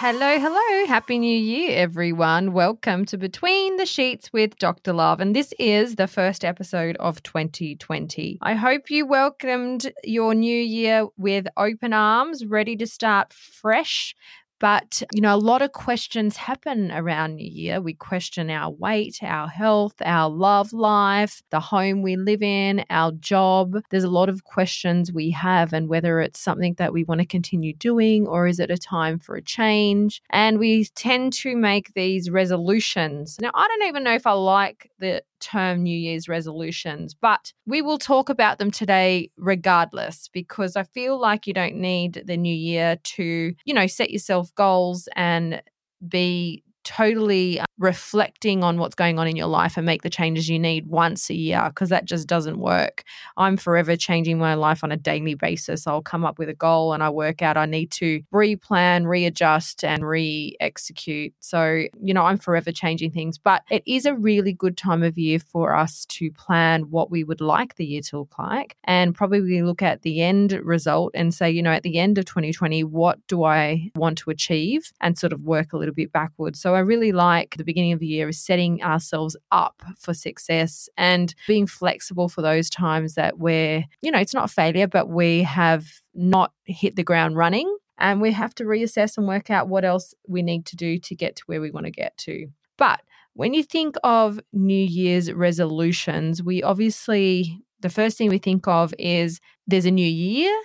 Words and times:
Hello, 0.00 0.38
hello. 0.38 0.86
Happy 0.86 1.18
New 1.18 1.36
Year, 1.36 1.76
everyone. 1.76 2.52
Welcome 2.52 3.04
to 3.06 3.18
Between 3.18 3.78
the 3.78 3.84
Sheets 3.84 4.32
with 4.32 4.56
Dr. 4.58 4.92
Love. 4.92 5.18
And 5.18 5.34
this 5.34 5.52
is 5.58 5.96
the 5.96 6.06
first 6.06 6.44
episode 6.44 6.96
of 6.98 7.20
2020. 7.24 8.38
I 8.40 8.54
hope 8.54 8.90
you 8.90 9.06
welcomed 9.06 9.90
your 10.04 10.36
new 10.36 10.56
year 10.56 11.08
with 11.16 11.48
open 11.56 11.92
arms, 11.92 12.46
ready 12.46 12.76
to 12.76 12.86
start 12.86 13.32
fresh 13.32 14.14
but, 14.60 15.02
you 15.12 15.20
know, 15.20 15.34
a 15.34 15.36
lot 15.36 15.62
of 15.62 15.72
questions 15.72 16.36
happen 16.36 16.90
around 16.92 17.36
New 17.36 17.48
Year. 17.48 17.80
We 17.80 17.94
question 17.94 18.50
our 18.50 18.70
weight, 18.70 19.18
our 19.22 19.48
health, 19.48 19.94
our 20.04 20.28
love 20.28 20.72
life, 20.72 21.42
the 21.50 21.60
home 21.60 22.02
we 22.02 22.16
live 22.16 22.42
in, 22.42 22.84
our 22.90 23.12
job. 23.12 23.76
There's 23.90 24.04
a 24.04 24.10
lot 24.10 24.28
of 24.28 24.44
questions 24.44 25.12
we 25.12 25.30
have, 25.30 25.72
and 25.72 25.88
whether 25.88 26.20
it's 26.20 26.40
something 26.40 26.74
that 26.78 26.92
we 26.92 27.04
want 27.04 27.20
to 27.20 27.26
continue 27.26 27.72
doing 27.74 28.26
or 28.26 28.46
is 28.46 28.58
it 28.58 28.70
a 28.70 28.78
time 28.78 29.18
for 29.18 29.36
a 29.36 29.42
change. 29.42 30.22
And 30.30 30.58
we 30.58 30.84
tend 30.94 31.32
to 31.34 31.56
make 31.56 31.94
these 31.94 32.30
resolutions. 32.30 33.38
Now, 33.40 33.50
I 33.54 33.68
don't 33.68 33.88
even 33.88 34.04
know 34.04 34.14
if 34.14 34.26
I 34.26 34.32
like 34.32 34.90
the 34.98 35.22
term 35.40 35.82
New 35.82 35.96
Year's 35.96 36.28
resolutions, 36.28 37.14
but 37.14 37.52
we 37.66 37.82
will 37.82 37.98
talk 37.98 38.28
about 38.28 38.58
them 38.58 38.70
today 38.70 39.30
regardless 39.36 40.28
because 40.32 40.76
I 40.76 40.84
feel 40.84 41.18
like 41.18 41.46
you 41.46 41.54
don't 41.54 41.76
need 41.76 42.22
the 42.26 42.36
new 42.36 42.54
year 42.54 42.96
to, 43.02 43.54
you 43.64 43.74
know, 43.74 43.86
set 43.86 44.10
yourself 44.10 44.54
goals 44.54 45.08
and 45.16 45.62
be 46.06 46.62
totally 46.88 47.60
uh, 47.60 47.66
reflecting 47.76 48.64
on 48.64 48.78
what's 48.78 48.94
going 48.94 49.18
on 49.18 49.28
in 49.28 49.36
your 49.36 49.46
life 49.46 49.76
and 49.76 49.84
make 49.84 50.00
the 50.00 50.08
changes 50.08 50.48
you 50.48 50.58
need 50.58 50.86
once 50.86 51.28
a 51.28 51.34
year 51.34 51.62
because 51.68 51.90
that 51.90 52.06
just 52.06 52.26
doesn't 52.26 52.58
work. 52.58 53.04
I'm 53.36 53.58
forever 53.58 53.94
changing 53.94 54.38
my 54.38 54.54
life 54.54 54.82
on 54.82 54.90
a 54.90 54.96
daily 54.96 55.34
basis. 55.34 55.86
I'll 55.86 56.00
come 56.00 56.24
up 56.24 56.38
with 56.38 56.48
a 56.48 56.54
goal 56.54 56.94
and 56.94 57.02
I 57.02 57.10
work 57.10 57.42
out 57.42 57.58
I 57.58 57.66
need 57.66 57.90
to 57.92 58.22
replan, 58.32 59.06
readjust, 59.06 59.84
and 59.84 60.06
re 60.06 60.56
execute. 60.60 61.34
So, 61.40 61.84
you 62.00 62.14
know, 62.14 62.22
I'm 62.22 62.38
forever 62.38 62.72
changing 62.72 63.10
things, 63.10 63.36
but 63.36 63.62
it 63.70 63.82
is 63.86 64.06
a 64.06 64.14
really 64.14 64.54
good 64.54 64.78
time 64.78 65.02
of 65.02 65.18
year 65.18 65.38
for 65.38 65.76
us 65.76 66.06
to 66.06 66.30
plan 66.30 66.84
what 66.90 67.10
we 67.10 67.22
would 67.22 67.42
like 67.42 67.76
the 67.76 67.84
year 67.84 68.00
to 68.02 68.20
look 68.20 68.38
like 68.38 68.76
and 68.84 69.14
probably 69.14 69.60
look 69.60 69.82
at 69.82 70.02
the 70.02 70.22
end 70.22 70.52
result 70.64 71.10
and 71.14 71.34
say, 71.34 71.50
you 71.50 71.62
know, 71.62 71.72
at 71.72 71.82
the 71.82 71.98
end 71.98 72.16
of 72.16 72.24
2020, 72.24 72.82
what 72.84 73.18
do 73.26 73.44
I 73.44 73.90
want 73.94 74.16
to 74.18 74.30
achieve 74.30 74.90
and 75.02 75.18
sort 75.18 75.34
of 75.34 75.42
work 75.42 75.74
a 75.74 75.76
little 75.76 75.94
bit 75.94 76.12
backwards. 76.12 76.58
So, 76.60 76.77
I 76.78 76.82
really 76.82 77.12
like 77.12 77.56
the 77.56 77.64
beginning 77.64 77.92
of 77.92 77.98
the 77.98 78.06
year 78.06 78.28
is 78.28 78.40
setting 78.40 78.82
ourselves 78.82 79.36
up 79.50 79.82
for 79.98 80.14
success 80.14 80.88
and 80.96 81.34
being 81.46 81.66
flexible 81.66 82.28
for 82.28 82.40
those 82.40 82.70
times 82.70 83.14
that 83.14 83.38
we're, 83.38 83.84
you 84.00 84.10
know, 84.10 84.18
it's 84.18 84.34
not 84.34 84.50
failure, 84.50 84.86
but 84.86 85.08
we 85.08 85.42
have 85.42 85.86
not 86.14 86.52
hit 86.64 86.96
the 86.96 87.04
ground 87.04 87.36
running 87.36 87.76
and 87.98 88.20
we 88.20 88.32
have 88.32 88.54
to 88.54 88.64
reassess 88.64 89.18
and 89.18 89.26
work 89.26 89.50
out 89.50 89.68
what 89.68 89.84
else 89.84 90.14
we 90.26 90.42
need 90.42 90.64
to 90.66 90.76
do 90.76 90.98
to 90.98 91.14
get 91.14 91.36
to 91.36 91.42
where 91.46 91.60
we 91.60 91.70
want 91.70 91.86
to 91.86 91.92
get 91.92 92.16
to. 92.18 92.46
But 92.76 93.00
when 93.34 93.54
you 93.54 93.62
think 93.62 93.96
of 94.04 94.40
New 94.52 94.84
Year's 94.84 95.32
resolutions, 95.32 96.42
we 96.42 96.62
obviously, 96.62 97.60
the 97.80 97.90
first 97.90 98.16
thing 98.16 98.30
we 98.30 98.38
think 98.38 98.66
of 98.68 98.94
is 98.98 99.40
there's 99.66 99.86
a 99.86 99.90
new 99.90 100.06
year 100.06 100.56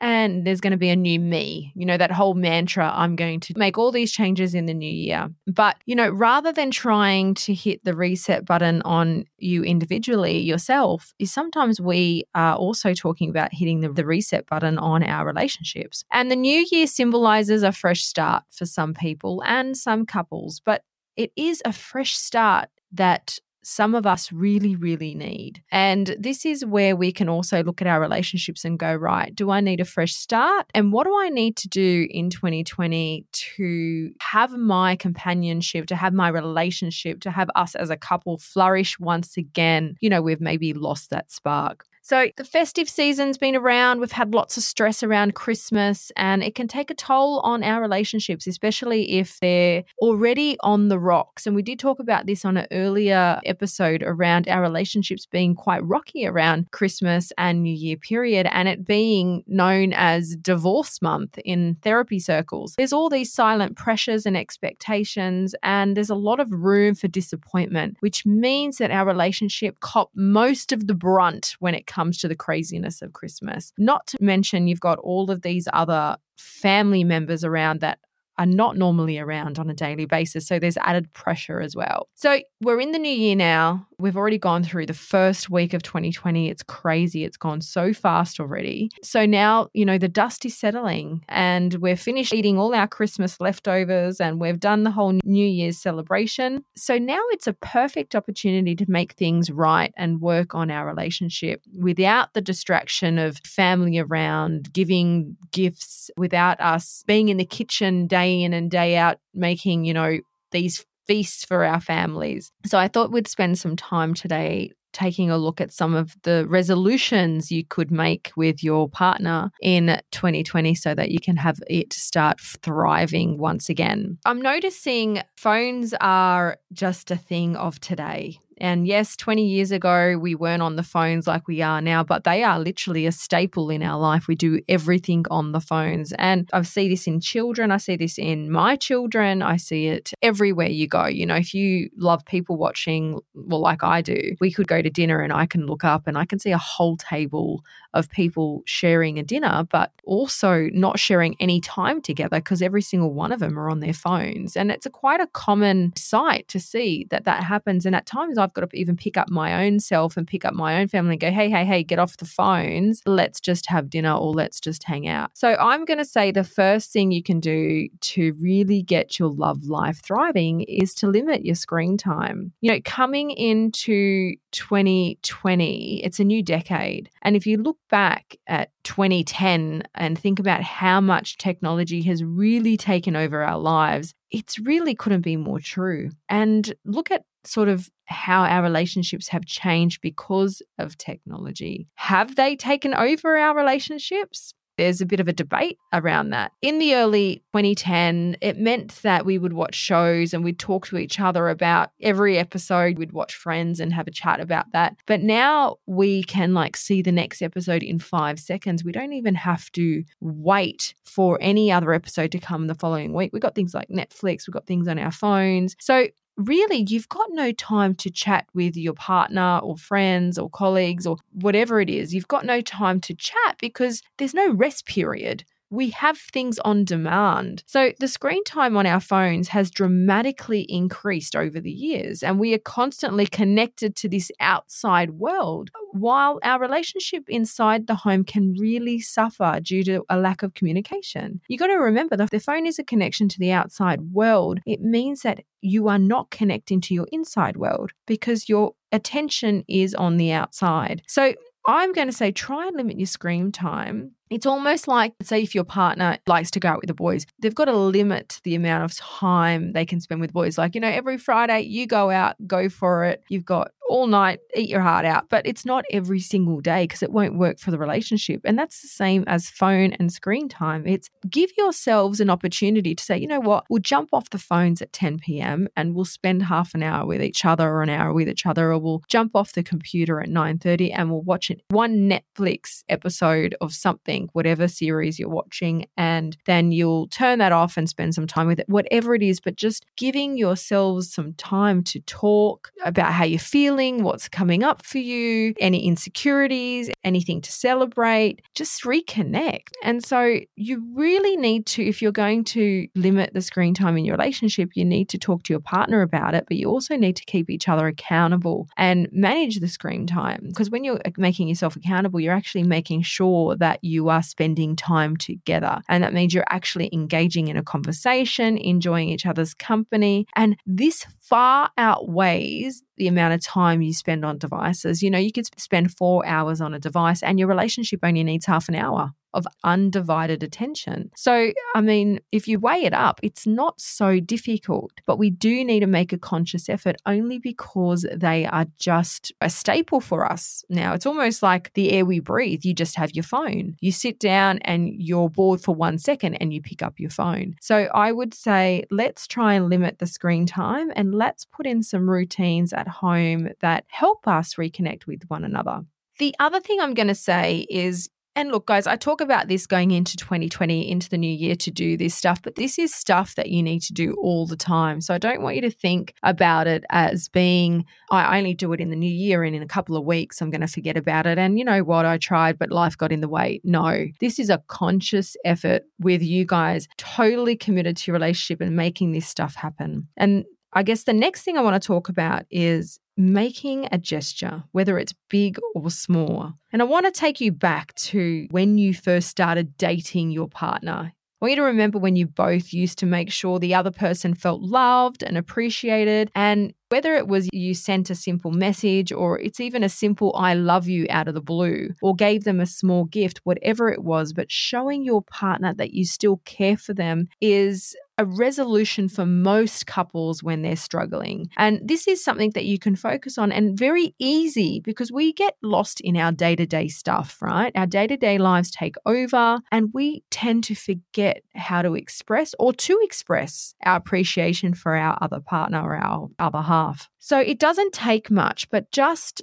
and 0.00 0.46
there's 0.46 0.60
going 0.60 0.72
to 0.72 0.76
be 0.76 0.90
a 0.90 0.96
new 0.96 1.18
me. 1.18 1.72
You 1.74 1.86
know, 1.86 1.96
that 1.96 2.10
whole 2.10 2.34
mantra 2.34 2.92
I'm 2.94 3.16
going 3.16 3.40
to 3.40 3.54
make 3.56 3.78
all 3.78 3.92
these 3.92 4.12
changes 4.12 4.54
in 4.54 4.66
the 4.66 4.74
new 4.74 4.90
year. 4.90 5.28
But, 5.46 5.76
you 5.86 5.94
know, 5.94 6.10
rather 6.10 6.52
than 6.52 6.70
trying 6.70 7.34
to 7.34 7.54
hit 7.54 7.84
the 7.84 7.94
reset 7.94 8.44
button 8.44 8.82
on 8.82 9.24
you 9.38 9.62
individually 9.62 10.38
yourself, 10.38 11.12
is 11.18 11.32
sometimes 11.32 11.80
we 11.80 12.24
are 12.34 12.56
also 12.56 12.94
talking 12.94 13.30
about 13.30 13.52
hitting 13.52 13.80
the, 13.80 13.88
the 13.88 14.06
reset 14.06 14.46
button 14.46 14.78
on 14.78 15.02
our 15.02 15.26
relationships. 15.26 16.04
And 16.12 16.30
the 16.30 16.36
new 16.36 16.66
year 16.70 16.86
symbolizes 16.86 17.62
a 17.62 17.72
fresh 17.72 18.02
start 18.04 18.44
for 18.50 18.66
some 18.66 18.94
people 18.94 19.42
and 19.46 19.76
some 19.76 20.06
couples, 20.06 20.60
but 20.64 20.82
it 21.16 21.32
is 21.36 21.62
a 21.64 21.72
fresh 21.72 22.16
start 22.16 22.68
that 22.92 23.38
some 23.68 23.96
of 23.96 24.06
us 24.06 24.30
really, 24.30 24.76
really 24.76 25.12
need. 25.12 25.60
And 25.72 26.14
this 26.20 26.46
is 26.46 26.64
where 26.64 26.94
we 26.94 27.10
can 27.10 27.28
also 27.28 27.64
look 27.64 27.82
at 27.82 27.88
our 27.88 28.00
relationships 28.00 28.64
and 28.64 28.78
go, 28.78 28.94
right, 28.94 29.34
do 29.34 29.50
I 29.50 29.60
need 29.60 29.80
a 29.80 29.84
fresh 29.84 30.14
start? 30.14 30.66
And 30.72 30.92
what 30.92 31.04
do 31.04 31.18
I 31.18 31.30
need 31.30 31.56
to 31.56 31.68
do 31.68 32.06
in 32.08 32.30
2020 32.30 33.26
to 33.32 34.12
have 34.20 34.52
my 34.52 34.94
companionship, 34.94 35.86
to 35.86 35.96
have 35.96 36.12
my 36.12 36.28
relationship, 36.28 37.18
to 37.22 37.30
have 37.32 37.50
us 37.56 37.74
as 37.74 37.90
a 37.90 37.96
couple 37.96 38.38
flourish 38.38 39.00
once 39.00 39.36
again? 39.36 39.96
You 40.00 40.10
know, 40.10 40.22
we've 40.22 40.40
maybe 40.40 40.72
lost 40.72 41.10
that 41.10 41.32
spark. 41.32 41.86
So, 42.08 42.28
the 42.36 42.44
festive 42.44 42.88
season's 42.88 43.36
been 43.36 43.56
around. 43.56 43.98
We've 43.98 44.12
had 44.12 44.32
lots 44.32 44.56
of 44.56 44.62
stress 44.62 45.02
around 45.02 45.34
Christmas, 45.34 46.12
and 46.16 46.40
it 46.40 46.54
can 46.54 46.68
take 46.68 46.88
a 46.88 46.94
toll 46.94 47.40
on 47.40 47.64
our 47.64 47.80
relationships, 47.80 48.46
especially 48.46 49.18
if 49.18 49.40
they're 49.40 49.82
already 49.98 50.56
on 50.60 50.86
the 50.86 51.00
rocks. 51.00 51.48
And 51.48 51.56
we 51.56 51.62
did 51.62 51.80
talk 51.80 51.98
about 51.98 52.26
this 52.26 52.44
on 52.44 52.58
an 52.58 52.68
earlier 52.70 53.40
episode 53.44 54.04
around 54.06 54.46
our 54.46 54.62
relationships 54.62 55.26
being 55.26 55.56
quite 55.56 55.82
rocky 55.82 56.28
around 56.28 56.70
Christmas 56.70 57.32
and 57.38 57.64
New 57.64 57.74
Year 57.74 57.96
period, 57.96 58.46
and 58.52 58.68
it 58.68 58.86
being 58.86 59.42
known 59.48 59.92
as 59.92 60.36
divorce 60.36 61.02
month 61.02 61.36
in 61.44 61.76
therapy 61.82 62.20
circles. 62.20 62.74
There's 62.76 62.92
all 62.92 63.10
these 63.10 63.32
silent 63.32 63.74
pressures 63.74 64.26
and 64.26 64.36
expectations, 64.36 65.56
and 65.64 65.96
there's 65.96 66.08
a 66.08 66.14
lot 66.14 66.38
of 66.38 66.52
room 66.52 66.94
for 66.94 67.08
disappointment, 67.08 67.96
which 67.98 68.24
means 68.24 68.76
that 68.76 68.92
our 68.92 69.04
relationship 69.04 69.80
cop 69.80 70.12
most 70.14 70.70
of 70.70 70.86
the 70.86 70.94
brunt 70.94 71.56
when 71.58 71.74
it 71.74 71.88
comes 71.88 71.95
to 72.18 72.28
the 72.28 72.36
craziness 72.36 73.02
of 73.02 73.12
Christmas. 73.12 73.72
Not 73.78 74.06
to 74.08 74.18
mention, 74.20 74.68
you've 74.68 74.80
got 74.80 74.98
all 74.98 75.30
of 75.30 75.42
these 75.42 75.68
other 75.72 76.16
family 76.36 77.04
members 77.04 77.44
around 77.44 77.80
that 77.80 77.98
are 78.38 78.46
not 78.46 78.76
normally 78.76 79.18
around 79.18 79.58
on 79.58 79.70
a 79.70 79.74
daily 79.74 80.04
basis. 80.04 80.46
So 80.46 80.58
there's 80.58 80.76
added 80.78 81.12
pressure 81.12 81.60
as 81.60 81.74
well. 81.74 82.08
So 82.14 82.40
we're 82.60 82.80
in 82.80 82.92
the 82.92 82.98
new 82.98 83.08
year 83.08 83.36
now. 83.36 83.86
We've 83.98 84.16
already 84.16 84.38
gone 84.38 84.62
through 84.62 84.86
the 84.86 84.94
first 84.94 85.48
week 85.48 85.72
of 85.72 85.82
2020. 85.82 86.50
It's 86.50 86.62
crazy. 86.62 87.24
It's 87.24 87.38
gone 87.38 87.62
so 87.62 87.94
fast 87.94 88.38
already. 88.38 88.90
So 89.02 89.24
now, 89.24 89.68
you 89.72 89.86
know, 89.86 89.96
the 89.96 90.08
dust 90.08 90.44
is 90.44 90.56
settling 90.56 91.24
and 91.28 91.74
we're 91.74 91.96
finished 91.96 92.34
eating 92.34 92.58
all 92.58 92.74
our 92.74 92.86
Christmas 92.86 93.40
leftovers 93.40 94.20
and 94.20 94.38
we've 94.38 94.60
done 94.60 94.82
the 94.82 94.90
whole 94.90 95.18
New 95.24 95.46
Year's 95.46 95.78
celebration. 95.78 96.62
So 96.76 96.98
now 96.98 97.20
it's 97.30 97.46
a 97.46 97.54
perfect 97.54 98.14
opportunity 98.14 98.76
to 98.76 98.84
make 98.86 99.12
things 99.12 99.50
right 99.50 99.94
and 99.96 100.20
work 100.20 100.54
on 100.54 100.70
our 100.70 100.86
relationship 100.86 101.62
without 101.78 102.34
the 102.34 102.42
distraction 102.42 103.18
of 103.18 103.38
family 103.38 103.98
around, 103.98 104.72
giving 104.74 105.36
gifts, 105.52 106.10
without 106.18 106.60
us 106.60 107.02
being 107.06 107.30
in 107.30 107.38
the 107.38 107.46
kitchen 107.46 108.06
day 108.06 108.25
day 108.26 108.42
in 108.42 108.52
and 108.52 108.70
day 108.70 108.96
out 108.96 109.18
making, 109.34 109.84
you 109.84 109.94
know, 109.94 110.18
these 110.52 110.84
feasts 111.06 111.44
for 111.44 111.64
our 111.64 111.80
families. 111.80 112.50
So 112.66 112.78
I 112.78 112.88
thought 112.88 113.12
we'd 113.12 113.28
spend 113.28 113.58
some 113.58 113.76
time 113.76 114.14
today 114.14 114.70
taking 114.92 115.30
a 115.30 115.36
look 115.36 115.60
at 115.60 115.72
some 115.72 115.94
of 115.94 116.16
the 116.22 116.46
resolutions 116.48 117.52
you 117.52 117.62
could 117.66 117.90
make 117.90 118.32
with 118.34 118.64
your 118.64 118.88
partner 118.88 119.50
in 119.60 120.00
2020 120.10 120.74
so 120.74 120.94
that 120.94 121.10
you 121.10 121.20
can 121.20 121.36
have 121.36 121.58
it 121.68 121.92
start 121.92 122.40
thriving 122.40 123.36
once 123.36 123.68
again. 123.68 124.16
I'm 124.24 124.40
noticing 124.40 125.20
phones 125.36 125.92
are 126.00 126.56
just 126.72 127.10
a 127.10 127.16
thing 127.16 127.56
of 127.56 127.78
today. 127.80 128.38
And 128.58 128.86
yes, 128.86 129.16
20 129.16 129.46
years 129.46 129.70
ago, 129.70 130.18
we 130.18 130.34
weren't 130.34 130.62
on 130.62 130.76
the 130.76 130.82
phones 130.82 131.26
like 131.26 131.46
we 131.46 131.60
are 131.60 131.80
now, 131.80 132.02
but 132.02 132.24
they 132.24 132.42
are 132.42 132.58
literally 132.58 133.06
a 133.06 133.12
staple 133.12 133.70
in 133.70 133.82
our 133.82 133.98
life. 133.98 134.28
We 134.28 134.34
do 134.34 134.60
everything 134.68 135.24
on 135.30 135.52
the 135.52 135.60
phones. 135.60 136.12
And 136.12 136.48
I 136.52 136.62
see 136.62 136.88
this 136.88 137.06
in 137.06 137.20
children. 137.20 137.70
I 137.70 137.76
see 137.76 137.96
this 137.96 138.18
in 138.18 138.50
my 138.50 138.76
children. 138.76 139.42
I 139.42 139.56
see 139.56 139.88
it 139.88 140.12
everywhere 140.22 140.68
you 140.68 140.88
go. 140.88 141.06
You 141.06 141.26
know, 141.26 141.36
if 141.36 141.52
you 141.52 141.90
love 141.96 142.24
people 142.24 142.56
watching, 142.56 143.20
well, 143.34 143.60
like 143.60 143.84
I 143.84 144.00
do, 144.00 144.34
we 144.40 144.50
could 144.50 144.68
go 144.68 144.80
to 144.80 144.90
dinner 144.90 145.20
and 145.20 145.32
I 145.32 145.46
can 145.46 145.66
look 145.66 145.84
up 145.84 146.06
and 146.06 146.16
I 146.16 146.24
can 146.24 146.38
see 146.38 146.52
a 146.52 146.58
whole 146.58 146.96
table 146.96 147.62
of 147.98 148.10
people 148.10 148.62
sharing 148.66 149.18
a 149.18 149.22
dinner, 149.22 149.66
but 149.70 149.92
also 150.04 150.68
not 150.72 150.98
sharing 150.98 151.36
any 151.40 151.60
time 151.60 152.00
together 152.00 152.38
because 152.38 152.62
every 152.62 152.82
single 152.82 153.12
one 153.12 153.32
of 153.32 153.40
them 153.40 153.58
are 153.58 153.68
on 153.70 153.80
their 153.80 153.92
phones. 153.92 154.56
And 154.56 154.70
it's 154.70 154.86
a 154.86 154.90
quite 154.90 155.20
a 155.20 155.26
common 155.28 155.92
sight 155.96 156.48
to 156.48 156.60
see 156.60 157.06
that 157.10 157.24
that 157.24 157.42
happens. 157.42 157.86
And 157.86 157.94
at 157.94 158.06
times 158.06 158.38
I've 158.38 158.54
got 158.54 158.68
to 158.68 158.76
even 158.76 158.96
pick 158.96 159.16
up 159.16 159.28
my 159.28 159.66
own 159.66 159.80
self 159.80 160.16
and 160.16 160.26
pick 160.26 160.44
up 160.44 160.54
my 160.54 160.80
own 160.80 160.88
family 160.88 161.14
and 161.14 161.20
go, 161.20 161.30
hey, 161.30 161.50
hey, 161.50 161.64
hey, 161.64 161.82
get 161.82 161.98
off 161.98 162.16
the 162.16 162.24
phones. 162.24 163.02
Let's 163.06 163.40
just 163.40 163.66
have 163.68 163.90
dinner 163.90 164.14
or 164.14 164.32
let's 164.32 164.60
just 164.60 164.84
hang 164.84 165.08
out. 165.08 165.30
So 165.34 165.54
I'm 165.54 165.84
going 165.84 165.98
to 165.98 166.04
say 166.04 166.30
the 166.30 166.44
first 166.44 166.92
thing 166.92 167.10
you 167.10 167.22
can 167.22 167.40
do 167.40 167.88
to 168.00 168.32
really 168.40 168.82
get 168.82 169.18
your 169.18 169.28
love 169.28 169.64
life 169.64 170.00
thriving 170.02 170.62
is 170.62 170.94
to 170.96 171.08
limit 171.08 171.44
your 171.44 171.54
screen 171.54 171.96
time. 171.96 172.52
You 172.60 172.72
know, 172.72 172.80
coming 172.84 173.30
into 173.30 174.34
2020, 174.56 176.00
it's 176.02 176.18
a 176.18 176.24
new 176.24 176.42
decade. 176.42 177.10
And 177.20 177.36
if 177.36 177.46
you 177.46 177.58
look 177.58 177.76
back 177.90 178.36
at 178.46 178.70
2010 178.84 179.82
and 179.94 180.18
think 180.18 180.38
about 180.40 180.62
how 180.62 181.00
much 181.00 181.36
technology 181.36 182.00
has 182.02 182.24
really 182.24 182.78
taken 182.78 183.14
over 183.14 183.42
our 183.42 183.58
lives, 183.58 184.14
it's 184.30 184.58
really 184.58 184.94
couldn't 184.94 185.20
be 185.20 185.36
more 185.36 185.60
true. 185.60 186.10
And 186.30 186.74
look 186.86 187.10
at 187.10 187.24
sort 187.44 187.68
of 187.68 187.90
how 188.06 188.44
our 188.44 188.62
relationships 188.62 189.28
have 189.28 189.44
changed 189.44 190.00
because 190.00 190.62
of 190.78 190.96
technology. 190.96 191.86
Have 191.96 192.36
they 192.36 192.56
taken 192.56 192.94
over 192.94 193.36
our 193.36 193.54
relationships? 193.54 194.54
There's 194.76 195.00
a 195.00 195.06
bit 195.06 195.20
of 195.20 195.28
a 195.28 195.32
debate 195.32 195.78
around 195.92 196.30
that. 196.30 196.52
In 196.62 196.78
the 196.78 196.94
early 196.94 197.42
2010, 197.52 198.36
it 198.40 198.58
meant 198.58 199.02
that 199.02 199.24
we 199.24 199.38
would 199.38 199.52
watch 199.52 199.74
shows 199.74 200.34
and 200.34 200.44
we'd 200.44 200.58
talk 200.58 200.86
to 200.88 200.98
each 200.98 201.18
other 201.18 201.48
about 201.48 201.90
every 202.00 202.38
episode. 202.38 202.98
We'd 202.98 203.12
watch 203.12 203.34
Friends 203.34 203.80
and 203.80 203.92
have 203.92 204.06
a 204.06 204.10
chat 204.10 204.40
about 204.40 204.72
that. 204.72 204.96
But 205.06 205.22
now 205.22 205.76
we 205.86 206.24
can 206.24 206.54
like 206.54 206.76
see 206.76 207.02
the 207.02 207.12
next 207.12 207.42
episode 207.42 207.82
in 207.82 207.98
five 207.98 208.38
seconds. 208.38 208.84
We 208.84 208.92
don't 208.92 209.12
even 209.12 209.34
have 209.34 209.70
to 209.72 210.04
wait 210.20 210.94
for 211.04 211.38
any 211.40 211.72
other 211.72 211.92
episode 211.92 212.32
to 212.32 212.38
come 212.38 212.66
the 212.66 212.74
following 212.74 213.12
week. 213.12 213.30
We've 213.32 213.42
got 213.42 213.54
things 213.54 213.74
like 213.74 213.88
Netflix, 213.88 214.46
we've 214.46 214.54
got 214.54 214.66
things 214.66 214.88
on 214.88 214.98
our 214.98 215.12
phones. 215.12 215.76
So 215.80 216.08
really 216.36 216.84
you've 216.88 217.08
got 217.08 217.28
no 217.32 217.52
time 217.52 217.94
to 217.96 218.10
chat 218.10 218.46
with 218.54 218.76
your 218.76 218.92
partner 218.94 219.58
or 219.62 219.76
friends 219.76 220.38
or 220.38 220.50
colleagues 220.50 221.06
or 221.06 221.16
whatever 221.32 221.80
it 221.80 221.90
is. 221.90 222.14
You've 222.14 222.28
got 222.28 222.44
no 222.44 222.60
time 222.60 223.00
to 223.02 223.14
chat 223.14 223.56
because 223.58 224.02
there's 224.18 224.34
no 224.34 224.52
rest 224.52 224.86
period 224.86 225.44
we 225.70 225.90
have 225.90 226.18
things 226.18 226.58
on 226.60 226.84
demand. 226.84 227.62
So 227.66 227.92
the 227.98 228.08
screen 228.08 228.42
time 228.44 228.76
on 228.76 228.86
our 228.86 229.00
phones 229.00 229.48
has 229.48 229.70
dramatically 229.70 230.62
increased 230.68 231.34
over 231.34 231.60
the 231.60 231.70
years, 231.70 232.22
and 232.22 232.38
we 232.38 232.54
are 232.54 232.58
constantly 232.58 233.26
connected 233.26 233.96
to 233.96 234.08
this 234.08 234.30
outside 234.40 235.12
world, 235.12 235.70
while 235.92 236.38
our 236.42 236.60
relationship 236.60 237.24
inside 237.28 237.86
the 237.86 237.94
home 237.94 238.24
can 238.24 238.54
really 238.58 239.00
suffer 239.00 239.58
due 239.62 239.82
to 239.84 240.04
a 240.08 240.18
lack 240.18 240.42
of 240.42 240.54
communication. 240.54 241.40
You 241.48 241.58
got 241.58 241.68
to 241.68 241.74
remember 241.74 242.16
that 242.16 242.24
if 242.24 242.30
the 242.30 242.40
phone 242.40 242.66
is 242.66 242.78
a 242.78 242.84
connection 242.84 243.28
to 243.28 243.38
the 243.38 243.52
outside 243.52 244.00
world, 244.12 244.60
it 244.66 244.80
means 244.80 245.22
that 245.22 245.40
you 245.62 245.88
are 245.88 245.98
not 245.98 246.30
connecting 246.30 246.80
to 246.82 246.94
your 246.94 247.06
inside 247.10 247.56
world 247.56 247.90
because 248.06 248.48
your 248.48 248.72
attention 248.92 249.64
is 249.68 249.94
on 249.94 250.16
the 250.16 250.32
outside. 250.32 251.02
So 251.08 251.34
I'm 251.66 251.92
going 251.92 252.06
to 252.06 252.12
say 252.12 252.30
try 252.30 252.68
and 252.68 252.76
limit 252.76 252.98
your 252.98 253.06
screen 253.06 253.50
time 253.50 254.12
it's 254.30 254.46
almost 254.46 254.88
like, 254.88 255.14
say, 255.22 255.42
if 255.42 255.54
your 255.54 255.64
partner 255.64 256.18
likes 256.26 256.50
to 256.52 256.60
go 256.60 256.68
out 256.68 256.80
with 256.80 256.88
the 256.88 256.94
boys, 256.94 257.26
they've 257.38 257.54
got 257.54 257.66
to 257.66 257.76
limit 257.76 258.40
the 258.44 258.54
amount 258.54 258.84
of 258.84 258.96
time 258.96 259.72
they 259.72 259.86
can 259.86 260.00
spend 260.00 260.20
with 260.20 260.32
boys. 260.32 260.58
Like, 260.58 260.74
you 260.74 260.80
know, 260.80 260.88
every 260.88 261.18
Friday 261.18 261.60
you 261.60 261.86
go 261.86 262.10
out, 262.10 262.34
go 262.46 262.68
for 262.68 263.04
it. 263.04 263.22
You've 263.28 263.44
got 263.44 263.70
all 263.88 264.06
night, 264.06 264.40
eat 264.54 264.68
your 264.68 264.80
heart 264.80 265.04
out. 265.04 265.28
But 265.28 265.46
it's 265.46 265.64
not 265.64 265.84
every 265.90 266.20
single 266.20 266.60
day 266.60 266.84
because 266.84 267.02
it 267.02 267.12
won't 267.12 267.38
work 267.38 267.58
for 267.58 267.70
the 267.70 267.78
relationship. 267.78 268.40
And 268.44 268.58
that's 268.58 268.82
the 268.82 268.88
same 268.88 269.24
as 269.26 269.48
phone 269.48 269.92
and 269.94 270.12
screen 270.12 270.48
time. 270.48 270.86
It's 270.86 271.10
give 271.28 271.50
yourselves 271.56 272.20
an 272.20 272.30
opportunity 272.30 272.94
to 272.94 273.02
say, 273.02 273.18
you 273.18 273.26
know 273.26 273.40
what, 273.40 273.64
we'll 273.68 273.82
jump 273.82 274.10
off 274.12 274.30
the 274.30 274.38
phones 274.38 274.82
at 274.82 274.92
10 274.92 275.18
p.m. 275.18 275.68
and 275.76 275.94
we'll 275.94 276.04
spend 276.04 276.42
half 276.42 276.74
an 276.74 276.82
hour 276.82 277.06
with 277.06 277.22
each 277.22 277.44
other 277.44 277.68
or 277.68 277.82
an 277.82 277.90
hour 277.90 278.12
with 278.12 278.28
each 278.28 278.46
other, 278.46 278.72
or 278.72 278.78
we'll 278.78 279.02
jump 279.08 279.34
off 279.34 279.52
the 279.52 279.62
computer 279.62 280.20
at 280.20 280.28
9:30 280.28 280.92
and 280.94 281.10
we'll 281.10 281.22
watch 281.22 281.50
it 281.50 281.62
one 281.68 282.08
Netflix 282.08 282.82
episode 282.88 283.54
of 283.60 283.72
something 283.72 284.28
whatever 284.32 284.68
series 284.68 285.18
you're 285.18 285.28
watching, 285.28 285.86
and 285.96 286.36
then 286.46 286.72
you'll 286.72 287.08
turn 287.08 287.38
that 287.38 287.52
off 287.52 287.76
and 287.76 287.88
spend 287.88 288.14
some 288.14 288.26
time 288.26 288.46
with 288.46 288.60
it, 288.60 288.68
whatever 288.68 289.14
it 289.14 289.22
is. 289.22 289.40
But 289.40 289.56
just 289.56 289.84
giving 289.96 290.36
yourselves 290.36 291.12
some 291.12 291.32
time 291.34 291.82
to 291.84 292.00
talk 292.00 292.72
about 292.84 293.12
how 293.12 293.24
you're 293.24 293.38
feeling, 293.76 294.02
what's 294.02 294.28
coming 294.28 294.62
up 294.62 294.84
for 294.84 294.98
you, 294.98 295.52
any 295.60 295.86
insecurities, 295.86 296.90
anything 297.04 297.42
to 297.42 297.52
celebrate, 297.52 298.40
just 298.54 298.84
reconnect. 298.84 299.68
And 299.82 300.02
so 300.02 300.40
you 300.56 300.82
really 300.94 301.36
need 301.36 301.66
to, 301.66 301.82
if 301.84 302.00
you're 302.00 302.10
going 302.10 302.44
to 302.44 302.88
limit 302.94 303.34
the 303.34 303.42
screen 303.42 303.74
time 303.74 303.98
in 303.98 304.06
your 304.06 304.16
relationship, 304.16 304.70
you 304.74 304.84
need 304.84 305.10
to 305.10 305.18
talk 305.18 305.42
to 305.44 305.52
your 305.52 305.60
partner 305.60 306.00
about 306.00 306.34
it, 306.34 306.46
but 306.48 306.56
you 306.56 306.70
also 306.70 306.96
need 306.96 307.16
to 307.16 307.24
keep 307.26 307.50
each 307.50 307.68
other 307.68 307.86
accountable 307.86 308.66
and 308.78 309.08
manage 309.12 309.60
the 309.60 309.68
screen 309.68 310.06
time. 310.06 310.46
Because 310.48 310.70
when 310.70 310.82
you're 310.82 311.00
uh, 311.04 311.10
making 311.18 311.48
yourself 311.48 311.76
accountable, 311.76 312.18
you're 312.18 312.32
actually 312.32 312.62
making 312.62 313.02
sure 313.02 313.56
that 313.56 313.84
you 313.84 314.08
are 314.08 314.22
spending 314.22 314.74
time 314.74 315.18
together. 315.18 315.80
And 315.88 316.02
that 316.02 316.14
means 316.14 316.32
you're 316.32 316.44
actually 316.48 316.88
engaging 316.94 317.48
in 317.48 317.58
a 317.58 317.62
conversation, 317.62 318.56
enjoying 318.56 319.10
each 319.10 319.26
other's 319.26 319.52
company. 319.52 320.26
And 320.34 320.56
this 320.64 321.04
far 321.28 321.70
outweighs 321.76 322.82
the 322.96 323.08
amount 323.08 323.34
of 323.34 323.42
time 323.42 323.82
you 323.82 323.92
spend 323.92 324.24
on 324.24 324.38
devices. 324.38 325.02
You 325.02 325.10
know, 325.10 325.18
you 325.18 325.32
could 325.32 325.46
spend 325.58 325.92
four 325.92 326.24
hours 326.24 326.60
on 326.60 326.72
a 326.72 326.78
device 326.78 327.22
and 327.22 327.38
your 327.38 327.48
relationship 327.48 328.00
only 328.02 328.22
needs 328.22 328.46
half 328.46 328.68
an 328.68 328.76
hour 328.76 329.12
of 329.34 329.46
undivided 329.64 330.42
attention. 330.42 331.10
So, 331.14 331.52
I 331.74 331.80
mean, 331.80 332.20
if 332.32 332.48
you 332.48 332.58
weigh 332.58 332.84
it 332.84 332.94
up, 332.94 333.20
it's 333.22 333.46
not 333.46 333.80
so 333.80 334.20
difficult, 334.20 334.92
but 335.06 335.18
we 335.18 335.30
do 335.30 335.64
need 335.64 335.80
to 335.80 335.86
make 335.86 336.12
a 336.12 336.18
conscious 336.18 336.68
effort 336.68 336.96
only 337.06 337.38
because 337.38 338.06
they 338.14 338.46
are 338.46 338.66
just 338.78 339.32
a 339.40 339.50
staple 339.50 340.00
for 340.00 340.24
us 340.30 340.64
now. 340.68 340.94
It's 340.94 341.06
almost 341.06 341.42
like 341.42 341.72
the 341.74 341.92
air 341.92 342.04
we 342.04 342.20
breathe. 342.20 342.64
You 342.64 342.74
just 342.74 342.96
have 342.96 343.14
your 343.14 343.24
phone. 343.24 343.76
You 343.80 343.92
sit 343.92 344.18
down 344.18 344.58
and 344.62 344.90
you're 344.98 345.28
bored 345.28 345.60
for 345.60 345.74
one 345.74 345.98
second 345.98 346.34
and 346.36 346.52
you 346.52 346.62
pick 346.62 346.82
up 346.82 346.98
your 346.98 347.10
phone. 347.10 347.56
So, 347.60 347.88
I 347.94 348.12
would 348.12 348.34
say 348.34 348.84
let's 348.90 349.26
try 349.26 349.54
and 349.54 349.68
limit 349.68 349.98
the 349.98 350.06
screen 350.06 350.46
time 350.46 350.92
and 350.96 351.14
let's 351.14 351.44
put 351.44 351.66
in 351.66 351.82
some 351.82 352.08
routines 352.08 352.72
at 352.72 352.88
home 352.88 353.48
that 353.60 353.84
help 353.88 354.26
us 354.26 354.54
reconnect 354.54 355.06
with 355.06 355.22
one 355.28 355.44
another. 355.44 355.82
The 356.18 356.34
other 356.40 356.60
thing 356.60 356.80
I'm 356.80 356.94
going 356.94 357.08
to 357.08 357.14
say 357.14 357.66
is 357.68 358.08
and 358.36 358.50
look, 358.50 358.66
guys, 358.66 358.86
I 358.86 358.96
talk 358.96 359.22
about 359.22 359.48
this 359.48 359.66
going 359.66 359.92
into 359.92 360.14
2020, 360.18 360.90
into 360.90 361.08
the 361.08 361.16
new 361.16 361.32
year 361.32 361.56
to 361.56 361.70
do 361.70 361.96
this 361.96 362.14
stuff, 362.14 362.42
but 362.42 362.54
this 362.54 362.78
is 362.78 362.94
stuff 362.94 363.34
that 363.36 363.48
you 363.48 363.62
need 363.62 363.80
to 363.80 363.94
do 363.94 364.14
all 364.20 364.46
the 364.46 364.56
time. 364.56 365.00
So 365.00 365.14
I 365.14 365.18
don't 365.18 365.40
want 365.40 365.56
you 365.56 365.62
to 365.62 365.70
think 365.70 366.12
about 366.22 366.66
it 366.66 366.84
as 366.90 367.28
being, 367.30 367.86
I 368.10 368.36
only 368.36 368.52
do 368.52 368.74
it 368.74 368.80
in 368.80 368.90
the 368.90 368.96
new 368.96 369.10
year 369.10 369.42
and 369.42 369.56
in 369.56 369.62
a 369.62 369.66
couple 369.66 369.96
of 369.96 370.04
weeks 370.04 370.42
I'm 370.42 370.50
going 370.50 370.60
to 370.60 370.66
forget 370.66 370.98
about 370.98 371.26
it. 371.26 371.38
And 371.38 371.58
you 371.58 371.64
know 371.64 371.82
what? 371.82 372.04
I 372.04 372.18
tried, 372.18 372.58
but 372.58 372.70
life 372.70 372.98
got 372.98 373.10
in 373.10 373.22
the 373.22 373.28
way. 373.28 373.62
No, 373.64 374.04
this 374.20 374.38
is 374.38 374.50
a 374.50 374.62
conscious 374.68 375.34
effort 375.46 375.84
with 375.98 376.22
you 376.22 376.44
guys 376.44 376.88
totally 376.98 377.56
committed 377.56 377.96
to 377.96 378.10
your 378.10 378.14
relationship 378.14 378.60
and 378.60 378.76
making 378.76 379.12
this 379.12 379.26
stuff 379.26 379.54
happen. 379.54 380.08
And 380.18 380.44
I 380.74 380.82
guess 380.82 381.04
the 381.04 381.14
next 381.14 381.42
thing 381.42 381.56
I 381.56 381.62
want 381.62 381.82
to 381.82 381.86
talk 381.86 382.10
about 382.10 382.44
is 382.50 383.00
making 383.16 383.88
a 383.92 383.98
gesture, 383.98 384.64
whether 384.72 384.98
it's 384.98 385.14
big 385.28 385.58
or 385.74 385.90
small. 385.90 386.52
And 386.72 386.82
I 386.82 386.84
want 386.84 387.06
to 387.06 387.12
take 387.12 387.40
you 387.40 387.52
back 387.52 387.94
to 387.94 388.46
when 388.50 388.78
you 388.78 388.94
first 388.94 389.28
started 389.28 389.76
dating 389.78 390.30
your 390.30 390.48
partner. 390.48 391.12
I 391.12 391.44
want 391.44 391.50
you 391.50 391.56
to 391.56 391.62
remember 391.62 391.98
when 391.98 392.16
you 392.16 392.26
both 392.26 392.72
used 392.72 392.98
to 392.98 393.06
make 393.06 393.30
sure 393.30 393.58
the 393.58 393.74
other 393.74 393.90
person 393.90 394.34
felt 394.34 394.62
loved 394.62 395.22
and 395.22 395.36
appreciated. 395.36 396.30
And 396.34 396.72
whether 396.88 397.14
it 397.14 397.28
was 397.28 397.48
you 397.52 397.74
sent 397.74 398.10
a 398.10 398.14
simple 398.14 398.50
message 398.50 399.12
or 399.12 399.38
it's 399.38 399.60
even 399.60 399.82
a 399.82 399.88
simple 399.88 400.34
I 400.36 400.54
love 400.54 400.88
you 400.88 401.06
out 401.10 401.28
of 401.28 401.34
the 401.34 401.40
blue 401.40 401.90
or 402.02 402.14
gave 402.14 402.44
them 402.44 402.60
a 402.60 402.66
small 402.66 403.04
gift, 403.04 403.40
whatever 403.44 403.90
it 403.90 404.04
was, 404.04 404.32
but 404.32 404.50
showing 404.50 405.04
your 405.04 405.22
partner 405.22 405.74
that 405.74 405.92
you 405.92 406.04
still 406.04 406.40
care 406.44 406.76
for 406.76 406.94
them 406.94 407.28
is 407.40 407.96
a 408.18 408.24
resolution 408.24 409.08
for 409.08 409.26
most 409.26 409.86
couples 409.86 410.42
when 410.42 410.62
they're 410.62 410.76
struggling. 410.76 411.50
And 411.56 411.80
this 411.86 412.08
is 412.08 412.24
something 412.24 412.50
that 412.50 412.64
you 412.64 412.78
can 412.78 412.96
focus 412.96 413.36
on 413.36 413.52
and 413.52 413.78
very 413.78 414.14
easy 414.18 414.80
because 414.80 415.12
we 415.12 415.32
get 415.32 415.54
lost 415.62 416.00
in 416.00 416.16
our 416.16 416.32
day 416.32 416.56
to 416.56 416.66
day 416.66 416.88
stuff, 416.88 417.36
right? 417.42 417.72
Our 417.74 417.86
day 417.86 418.06
to 418.06 418.16
day 418.16 418.38
lives 418.38 418.70
take 418.70 418.96
over 419.04 419.60
and 419.70 419.90
we 419.92 420.22
tend 420.30 420.64
to 420.64 420.74
forget 420.74 421.42
how 421.54 421.82
to 421.82 421.94
express 421.94 422.54
or 422.58 422.72
to 422.72 422.98
express 423.02 423.74
our 423.84 423.96
appreciation 423.96 424.74
for 424.74 424.96
our 424.96 425.18
other 425.20 425.40
partner 425.40 425.82
or 425.82 425.96
our 425.96 426.28
other 426.38 426.62
half. 426.62 426.75
So 427.18 427.38
it 427.38 427.58
doesn't 427.58 427.92
take 427.92 428.30
much, 428.30 428.68
but 428.70 428.90
just 428.92 429.42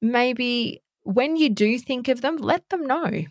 maybe 0.00 0.82
when 1.02 1.36
you 1.36 1.50
do 1.50 1.78
think 1.78 2.08
of 2.08 2.20
them, 2.20 2.36
let 2.36 2.68
them 2.70 2.86
know 2.86 3.24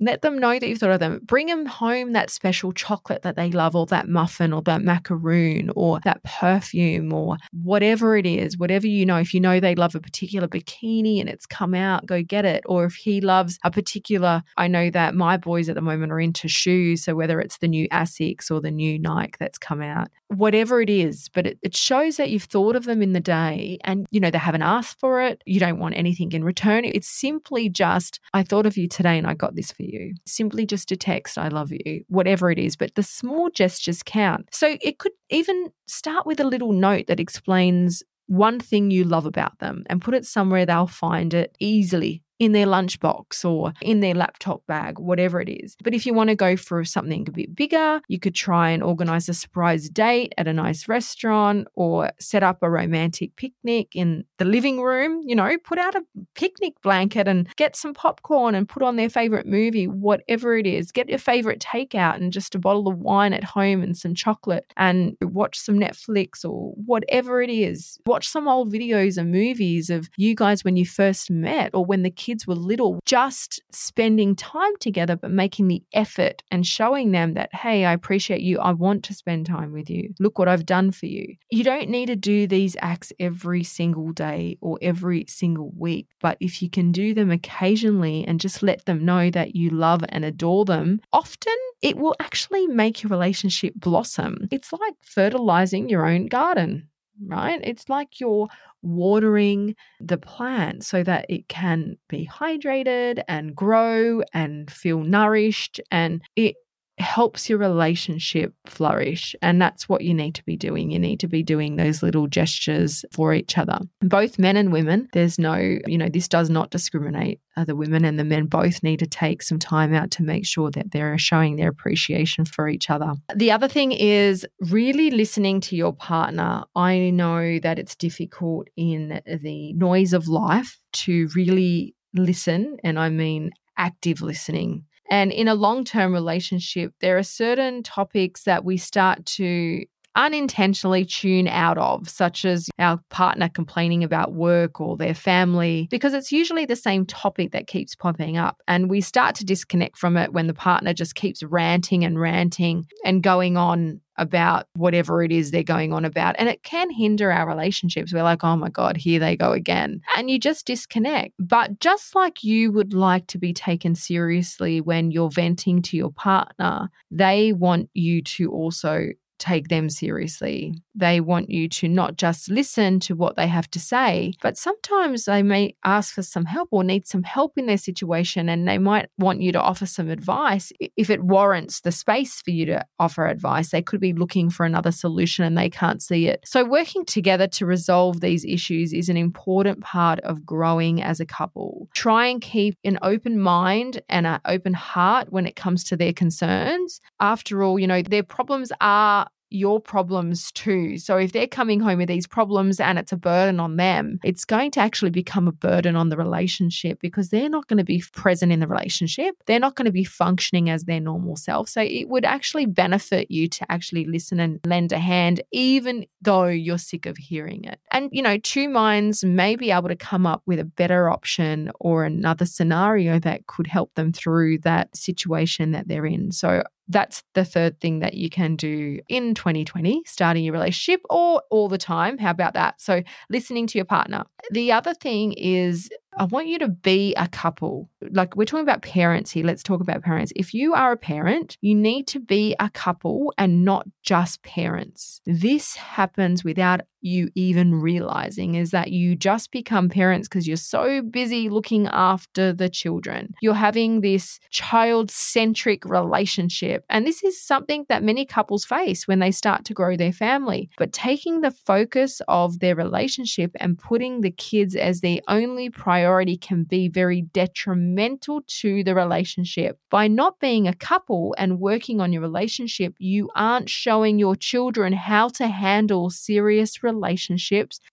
Let 0.00 0.22
them 0.22 0.38
know 0.38 0.58
that 0.58 0.68
you've 0.68 0.78
thought 0.78 0.92
of 0.92 1.00
them. 1.00 1.20
Bring 1.24 1.48
them 1.48 1.66
home 1.66 2.12
that 2.12 2.30
special 2.30 2.72
chocolate 2.72 3.22
that 3.22 3.34
they 3.34 3.50
love, 3.50 3.74
or 3.74 3.84
that 3.86 4.08
muffin, 4.08 4.52
or 4.52 4.62
that 4.62 4.80
macaroon, 4.82 5.70
or 5.74 5.98
that 6.04 6.22
perfume, 6.22 7.12
or 7.12 7.36
whatever 7.52 8.16
it 8.16 8.24
is, 8.24 8.56
whatever 8.56 8.86
you 8.86 9.04
know. 9.04 9.16
If 9.16 9.34
you 9.34 9.40
know 9.40 9.58
they 9.58 9.74
love 9.74 9.96
a 9.96 10.00
particular 10.00 10.46
bikini 10.46 11.18
and 11.18 11.28
it's 11.28 11.46
come 11.46 11.74
out, 11.74 12.06
go 12.06 12.22
get 12.22 12.44
it. 12.44 12.62
Or 12.66 12.84
if 12.84 12.94
he 12.94 13.20
loves 13.20 13.58
a 13.64 13.72
particular, 13.72 14.44
I 14.56 14.68
know 14.68 14.88
that 14.90 15.16
my 15.16 15.36
boys 15.36 15.68
at 15.68 15.74
the 15.74 15.80
moment 15.82 16.12
are 16.12 16.20
into 16.20 16.46
shoes. 16.46 17.02
So 17.02 17.16
whether 17.16 17.40
it's 17.40 17.58
the 17.58 17.66
new 17.68 17.88
Asics 17.88 18.52
or 18.52 18.60
the 18.60 18.70
new 18.70 19.00
Nike 19.00 19.34
that's 19.40 19.58
come 19.58 19.82
out, 19.82 20.08
whatever 20.28 20.80
it 20.80 20.90
is, 20.90 21.28
but 21.30 21.46
it, 21.46 21.58
it 21.62 21.76
shows 21.76 22.16
that 22.16 22.30
you've 22.30 22.44
thought 22.44 22.76
of 22.76 22.84
them 22.84 23.02
in 23.02 23.12
the 23.12 23.20
day 23.20 23.78
and, 23.84 24.06
you 24.10 24.20
know, 24.20 24.30
they 24.30 24.38
haven't 24.38 24.62
asked 24.62 24.98
for 25.00 25.22
it. 25.22 25.42
You 25.46 25.58
don't 25.58 25.78
want 25.78 25.96
anything 25.96 26.32
in 26.32 26.44
return. 26.44 26.84
It's 26.84 27.08
simply 27.08 27.68
just, 27.68 28.20
I 28.34 28.42
thought 28.42 28.66
of 28.66 28.76
you 28.76 28.88
today 28.88 29.18
and 29.18 29.26
I 29.26 29.34
got 29.34 29.56
this 29.56 29.72
for 29.72 29.82
you. 29.82 30.14
Simply 30.26 30.66
just 30.66 30.92
a 30.92 30.96
text, 30.96 31.38
I 31.38 31.48
love 31.48 31.72
you, 31.72 32.04
whatever 32.08 32.50
it 32.50 32.58
is. 32.58 32.76
But 32.76 32.94
the 32.94 33.02
small 33.02 33.50
gestures 33.50 34.02
count. 34.02 34.48
So 34.52 34.76
it 34.80 34.98
could 34.98 35.12
even 35.30 35.70
start 35.86 36.26
with 36.26 36.40
a 36.40 36.44
little 36.44 36.72
note 36.72 37.06
that 37.06 37.20
explains 37.20 38.02
one 38.26 38.60
thing 38.60 38.90
you 38.90 39.04
love 39.04 39.24
about 39.24 39.58
them 39.58 39.84
and 39.86 40.02
put 40.02 40.14
it 40.14 40.26
somewhere 40.26 40.66
they'll 40.66 40.86
find 40.86 41.32
it 41.32 41.56
easily 41.58 42.22
in 42.38 42.52
their 42.52 42.66
lunchbox 42.66 43.44
or 43.44 43.72
in 43.82 44.00
their 44.00 44.14
laptop 44.14 44.64
bag, 44.66 44.98
whatever 44.98 45.40
it 45.40 45.48
is. 45.48 45.76
But 45.82 45.94
if 45.94 46.06
you 46.06 46.14
want 46.14 46.30
to 46.30 46.36
go 46.36 46.56
for 46.56 46.84
something 46.84 47.26
a 47.28 47.32
bit 47.32 47.54
bigger, 47.54 48.00
you 48.08 48.18
could 48.18 48.34
try 48.34 48.70
and 48.70 48.82
organize 48.82 49.28
a 49.28 49.34
surprise 49.34 49.88
date 49.88 50.32
at 50.38 50.48
a 50.48 50.52
nice 50.52 50.88
restaurant 50.88 51.68
or 51.74 52.10
set 52.20 52.42
up 52.42 52.58
a 52.62 52.70
romantic 52.70 53.34
picnic 53.36 53.94
in 53.94 54.24
the 54.38 54.44
living 54.44 54.80
room. 54.80 55.20
You 55.24 55.34
know, 55.34 55.56
put 55.64 55.78
out 55.78 55.94
a 55.94 56.02
picnic 56.34 56.74
blanket 56.82 57.26
and 57.26 57.48
get 57.56 57.76
some 57.76 57.94
popcorn 57.94 58.54
and 58.54 58.68
put 58.68 58.82
on 58.82 58.96
their 58.96 59.10
favorite 59.10 59.46
movie, 59.46 59.88
whatever 59.88 60.56
it 60.56 60.66
is. 60.66 60.92
Get 60.92 61.08
your 61.08 61.18
favorite 61.18 61.60
takeout 61.60 62.16
and 62.16 62.32
just 62.32 62.54
a 62.54 62.58
bottle 62.58 62.88
of 62.88 62.98
wine 62.98 63.32
at 63.32 63.44
home 63.44 63.82
and 63.82 63.96
some 63.96 64.14
chocolate 64.14 64.72
and 64.76 65.16
watch 65.20 65.58
some 65.58 65.78
Netflix 65.78 66.44
or 66.44 66.72
whatever 66.86 67.42
it 67.42 67.50
is. 67.50 67.98
Watch 68.06 68.28
some 68.28 68.46
old 68.46 68.72
videos 68.72 69.18
and 69.18 69.32
movies 69.32 69.90
of 69.90 70.08
you 70.16 70.34
guys 70.34 70.64
when 70.64 70.76
you 70.76 70.86
first 70.86 71.30
met 71.30 71.70
or 71.74 71.84
when 71.84 72.02
the 72.02 72.10
kids 72.10 72.27
kids 72.28 72.46
were 72.46 72.54
little, 72.54 73.00
just 73.06 73.62
spending 73.72 74.36
time 74.36 74.76
together, 74.80 75.16
but 75.16 75.30
making 75.30 75.66
the 75.66 75.82
effort 75.94 76.42
and 76.50 76.66
showing 76.66 77.10
them 77.10 77.32
that, 77.32 77.48
hey, 77.54 77.86
I 77.86 77.94
appreciate 77.94 78.42
you. 78.42 78.58
I 78.58 78.72
want 78.72 79.02
to 79.04 79.14
spend 79.14 79.46
time 79.46 79.72
with 79.72 79.88
you. 79.88 80.12
Look 80.20 80.38
what 80.38 80.46
I've 80.46 80.66
done 80.66 80.92
for 80.92 81.06
you. 81.06 81.36
You 81.50 81.64
don't 81.64 81.88
need 81.88 82.06
to 82.06 82.16
do 82.16 82.46
these 82.46 82.76
acts 82.82 83.14
every 83.18 83.64
single 83.64 84.12
day 84.12 84.58
or 84.60 84.78
every 84.82 85.24
single 85.26 85.72
week, 85.74 86.08
but 86.20 86.36
if 86.38 86.60
you 86.60 86.68
can 86.68 86.92
do 86.92 87.14
them 87.14 87.30
occasionally 87.30 88.26
and 88.26 88.38
just 88.38 88.62
let 88.62 88.84
them 88.84 89.06
know 89.06 89.30
that 89.30 89.56
you 89.56 89.70
love 89.70 90.04
and 90.10 90.22
adore 90.22 90.66
them, 90.66 91.00
often 91.14 91.56
it 91.80 91.96
will 91.96 92.14
actually 92.20 92.66
make 92.66 93.02
your 93.02 93.08
relationship 93.08 93.72
blossom. 93.74 94.48
It's 94.50 94.70
like 94.70 94.94
fertilizing 95.00 95.88
your 95.88 96.04
own 96.04 96.26
garden 96.26 96.90
right? 97.26 97.60
It's 97.62 97.88
like 97.88 98.20
you're 98.20 98.48
watering 98.82 99.74
the 100.00 100.18
plant 100.18 100.84
so 100.84 101.02
that 101.02 101.26
it 101.28 101.48
can 101.48 101.96
be 102.08 102.26
hydrated 102.26 103.22
and 103.28 103.54
grow 103.54 104.22
and 104.32 104.70
feel 104.70 105.00
nourished 105.00 105.80
and 105.90 106.22
it 106.36 106.56
helps 107.00 107.48
your 107.48 107.58
relationship 107.58 108.54
flourish. 108.66 109.34
And 109.42 109.60
that's 109.60 109.88
what 109.88 110.02
you 110.02 110.14
need 110.14 110.34
to 110.36 110.44
be 110.44 110.56
doing. 110.56 110.90
You 110.90 110.98
need 110.98 111.20
to 111.20 111.28
be 111.28 111.42
doing 111.42 111.76
those 111.76 112.02
little 112.02 112.26
gestures 112.26 113.04
for 113.12 113.32
each 113.34 113.58
other. 113.58 113.78
Both 114.00 114.38
men 114.38 114.56
and 114.56 114.72
women, 114.72 115.08
there's 115.12 115.38
no, 115.38 115.56
you 115.56 115.98
know, 115.98 116.08
this 116.08 116.28
does 116.28 116.50
not 116.50 116.70
discriminate. 116.70 117.40
The 117.66 117.74
women 117.74 118.04
and 118.04 118.18
the 118.18 118.24
men 118.24 118.46
both 118.46 118.84
need 118.84 119.00
to 119.00 119.06
take 119.06 119.42
some 119.42 119.58
time 119.58 119.92
out 119.92 120.12
to 120.12 120.22
make 120.22 120.46
sure 120.46 120.70
that 120.70 120.92
they're 120.92 121.18
showing 121.18 121.56
their 121.56 121.68
appreciation 121.68 122.44
for 122.44 122.68
each 122.68 122.88
other. 122.88 123.14
The 123.34 123.50
other 123.50 123.66
thing 123.66 123.90
is 123.90 124.46
really 124.60 125.10
listening 125.10 125.60
to 125.62 125.74
your 125.74 125.92
partner. 125.92 126.62
I 126.76 127.10
know 127.10 127.58
that 127.58 127.80
it's 127.80 127.96
difficult 127.96 128.68
in 128.76 129.20
the 129.26 129.72
noise 129.72 130.12
of 130.12 130.28
life 130.28 130.78
to 130.92 131.28
really 131.34 131.96
listen, 132.14 132.76
and 132.84 132.98
I 132.98 133.08
mean 133.08 133.50
active 133.76 134.22
listening 134.22 134.84
and 135.10 135.32
in 135.32 135.48
a 135.48 135.54
long 135.54 135.84
term 135.84 136.12
relationship, 136.12 136.92
there 137.00 137.18
are 137.18 137.22
certain 137.22 137.82
topics 137.82 138.44
that 138.44 138.64
we 138.64 138.76
start 138.76 139.24
to 139.26 139.84
unintentionally 140.18 141.04
tune 141.04 141.46
out 141.46 141.78
of, 141.78 142.08
such 142.08 142.44
as 142.44 142.68
our 142.78 143.00
partner 143.08 143.48
complaining 143.48 144.02
about 144.02 144.34
work 144.34 144.80
or 144.80 144.96
their 144.96 145.14
family, 145.14 145.86
because 145.90 146.12
it's 146.12 146.32
usually 146.32 146.66
the 146.66 146.76
same 146.76 147.06
topic 147.06 147.52
that 147.52 147.68
keeps 147.68 147.94
popping 147.94 148.36
up. 148.36 148.60
And 148.66 148.90
we 148.90 149.00
start 149.00 149.36
to 149.36 149.44
disconnect 149.44 149.96
from 149.96 150.16
it 150.16 150.32
when 150.32 150.48
the 150.48 150.54
partner 150.54 150.92
just 150.92 151.14
keeps 151.14 151.42
ranting 151.42 152.04
and 152.04 152.20
ranting 152.20 152.86
and 153.04 153.22
going 153.22 153.56
on 153.56 154.00
about 154.16 154.66
whatever 154.74 155.22
it 155.22 155.30
is 155.30 155.52
they're 155.52 155.62
going 155.62 155.92
on 155.92 156.04
about. 156.04 156.34
And 156.38 156.48
it 156.48 156.64
can 156.64 156.90
hinder 156.90 157.30
our 157.30 157.46
relationships. 157.46 158.12
We're 158.12 158.24
like, 158.24 158.42
oh 158.42 158.56
my 158.56 158.68
God, 158.68 158.96
here 158.96 159.20
they 159.20 159.36
go 159.36 159.52
again. 159.52 160.00
And 160.16 160.28
you 160.28 160.40
just 160.40 160.66
disconnect. 160.66 161.34
But 161.38 161.78
just 161.78 162.16
like 162.16 162.42
you 162.42 162.72
would 162.72 162.92
like 162.92 163.28
to 163.28 163.38
be 163.38 163.52
taken 163.52 163.94
seriously 163.94 164.80
when 164.80 165.12
you're 165.12 165.30
venting 165.30 165.82
to 165.82 165.96
your 165.96 166.10
partner, 166.10 166.88
they 167.12 167.52
want 167.52 167.90
you 167.94 168.20
to 168.22 168.50
also 168.50 169.10
take 169.38 169.68
them 169.68 169.88
seriously. 169.88 170.74
They 170.98 171.20
want 171.20 171.48
you 171.48 171.68
to 171.68 171.88
not 171.88 172.16
just 172.16 172.50
listen 172.50 172.98
to 173.00 173.14
what 173.14 173.36
they 173.36 173.46
have 173.46 173.70
to 173.70 173.80
say, 173.80 174.32
but 174.42 174.58
sometimes 174.58 175.24
they 175.24 175.42
may 175.42 175.76
ask 175.84 176.14
for 176.14 176.22
some 176.22 176.44
help 176.44 176.68
or 176.72 176.82
need 176.82 177.06
some 177.06 177.22
help 177.22 177.56
in 177.56 177.66
their 177.66 177.78
situation 177.78 178.48
and 178.48 178.66
they 178.66 178.78
might 178.78 179.08
want 179.16 179.40
you 179.40 179.52
to 179.52 179.60
offer 179.60 179.86
some 179.86 180.10
advice. 180.10 180.72
If 180.96 181.08
it 181.08 181.22
warrants 181.22 181.80
the 181.80 181.92
space 181.92 182.42
for 182.42 182.50
you 182.50 182.66
to 182.66 182.84
offer 182.98 183.26
advice, 183.26 183.70
they 183.70 183.82
could 183.82 184.00
be 184.00 184.12
looking 184.12 184.50
for 184.50 184.66
another 184.66 184.90
solution 184.90 185.44
and 185.44 185.56
they 185.56 185.70
can't 185.70 186.02
see 186.02 186.26
it. 186.26 186.40
So, 186.44 186.64
working 186.64 187.04
together 187.04 187.46
to 187.48 187.66
resolve 187.66 188.20
these 188.20 188.44
issues 188.44 188.92
is 188.92 189.08
an 189.08 189.16
important 189.16 189.80
part 189.80 190.18
of 190.20 190.44
growing 190.44 191.00
as 191.02 191.20
a 191.20 191.26
couple. 191.26 191.88
Try 191.94 192.26
and 192.26 192.40
keep 192.40 192.76
an 192.84 192.98
open 193.02 193.38
mind 193.38 194.02
and 194.08 194.26
an 194.26 194.40
open 194.44 194.74
heart 194.74 195.32
when 195.32 195.46
it 195.46 195.56
comes 195.56 195.84
to 195.84 195.96
their 195.96 196.12
concerns. 196.12 197.00
After 197.20 197.62
all, 197.62 197.78
you 197.78 197.86
know, 197.86 198.02
their 198.02 198.22
problems 198.22 198.72
are 198.80 199.28
your 199.50 199.80
problems 199.80 200.52
too. 200.52 200.98
So 200.98 201.16
if 201.16 201.32
they're 201.32 201.46
coming 201.46 201.80
home 201.80 201.98
with 201.98 202.08
these 202.08 202.26
problems 202.26 202.80
and 202.80 202.98
it's 202.98 203.12
a 203.12 203.16
burden 203.16 203.60
on 203.60 203.76
them, 203.76 204.20
it's 204.24 204.44
going 204.44 204.70
to 204.72 204.80
actually 204.80 205.10
become 205.10 205.48
a 205.48 205.52
burden 205.52 205.96
on 205.96 206.08
the 206.08 206.16
relationship 206.16 207.00
because 207.00 207.30
they're 207.30 207.48
not 207.48 207.66
going 207.66 207.78
to 207.78 207.84
be 207.84 208.02
present 208.12 208.52
in 208.52 208.60
the 208.60 208.66
relationship. 208.66 209.34
They're 209.46 209.58
not 209.58 209.74
going 209.74 209.86
to 209.86 209.92
be 209.92 210.04
functioning 210.04 210.70
as 210.70 210.84
their 210.84 211.00
normal 211.00 211.36
self. 211.36 211.68
So 211.68 211.80
it 211.80 212.08
would 212.08 212.24
actually 212.24 212.66
benefit 212.66 213.30
you 213.30 213.48
to 213.48 213.70
actually 213.72 214.04
listen 214.04 214.40
and 214.40 214.60
lend 214.64 214.92
a 214.92 214.98
hand, 214.98 215.42
even 215.52 216.06
though 216.20 216.46
you're 216.46 216.78
sick 216.78 217.06
of 217.06 217.16
hearing 217.16 217.64
it. 217.64 217.80
And, 217.90 218.08
you 218.12 218.22
know, 218.22 218.38
two 218.38 218.68
minds 218.68 219.24
may 219.24 219.56
be 219.56 219.70
able 219.70 219.88
to 219.88 219.96
come 219.96 220.26
up 220.26 220.42
with 220.46 220.58
a 220.58 220.64
better 220.64 221.10
option 221.10 221.70
or 221.80 222.04
another 222.04 222.46
scenario 222.46 223.18
that 223.20 223.46
could 223.46 223.66
help 223.66 223.94
them 223.94 224.12
through 224.12 224.58
that 224.58 224.94
situation 224.96 225.72
that 225.72 225.88
they're 225.88 226.06
in. 226.06 226.32
So 226.32 226.62
that's 226.88 227.22
the 227.34 227.44
third 227.44 227.80
thing 227.80 228.00
that 228.00 228.14
you 228.14 228.30
can 228.30 228.56
do 228.56 229.00
in 229.08 229.34
2020, 229.34 230.02
starting 230.06 230.44
your 230.44 230.52
relationship 230.52 231.00
or 231.10 231.42
all 231.50 231.68
the 231.68 231.78
time. 231.78 232.18
How 232.18 232.30
about 232.30 232.54
that? 232.54 232.80
So, 232.80 233.02
listening 233.30 233.66
to 233.68 233.78
your 233.78 233.84
partner. 233.84 234.24
The 234.50 234.72
other 234.72 234.94
thing 234.94 235.32
is 235.34 235.90
I 236.18 236.24
want 236.24 236.48
you 236.48 236.58
to 236.58 236.68
be 236.68 237.14
a 237.14 237.28
couple. 237.28 237.88
Like 238.10 238.34
we're 238.34 238.44
talking 238.44 238.64
about 238.64 238.82
parents 238.82 239.30
here. 239.30 239.44
Let's 239.44 239.62
talk 239.62 239.80
about 239.80 240.02
parents. 240.02 240.32
If 240.34 240.52
you 240.52 240.74
are 240.74 240.92
a 240.92 240.96
parent, 240.96 241.56
you 241.60 241.74
need 241.74 242.08
to 242.08 242.20
be 242.20 242.56
a 242.58 242.70
couple 242.70 243.32
and 243.38 243.64
not 243.64 243.86
just 244.02 244.42
parents. 244.42 245.20
This 245.26 245.76
happens 245.76 246.42
without 246.42 246.80
you 247.00 247.28
even 247.34 247.74
realizing 247.74 248.54
is 248.54 248.70
that 248.70 248.90
you 248.90 249.16
just 249.16 249.52
become 249.52 249.88
parents 249.88 250.28
because 250.28 250.46
you're 250.46 250.56
so 250.56 251.02
busy 251.02 251.48
looking 251.48 251.86
after 251.88 252.52
the 252.52 252.68
children. 252.68 253.34
You're 253.40 253.54
having 253.54 254.00
this 254.00 254.38
child 254.50 255.10
centric 255.10 255.84
relationship. 255.84 256.84
And 256.90 257.06
this 257.06 257.22
is 257.22 257.40
something 257.40 257.86
that 257.88 258.02
many 258.02 258.24
couples 258.26 258.64
face 258.64 259.06
when 259.06 259.18
they 259.18 259.30
start 259.30 259.64
to 259.66 259.74
grow 259.74 259.96
their 259.96 260.12
family. 260.12 260.70
But 260.78 260.92
taking 260.92 261.40
the 261.40 261.50
focus 261.50 262.20
of 262.28 262.58
their 262.58 262.74
relationship 262.74 263.52
and 263.56 263.78
putting 263.78 264.20
the 264.20 264.30
kids 264.30 264.74
as 264.74 265.00
the 265.00 265.22
only 265.28 265.70
priority 265.70 266.36
can 266.36 266.64
be 266.64 266.88
very 266.88 267.22
detrimental 267.22 268.42
to 268.60 268.82
the 268.84 268.94
relationship. 268.94 269.78
By 269.90 270.08
not 270.08 270.40
being 270.40 270.66
a 270.66 270.74
couple 270.74 271.34
and 271.38 271.60
working 271.60 272.00
on 272.00 272.12
your 272.12 272.22
relationship, 272.22 272.94
you 272.98 273.30
aren't 273.34 273.70
showing 273.70 274.18
your 274.18 274.36
children 274.36 274.92
how 274.92 275.28
to 275.28 275.48
handle 275.48 276.10
serious 276.10 276.82
relationships 276.82 276.87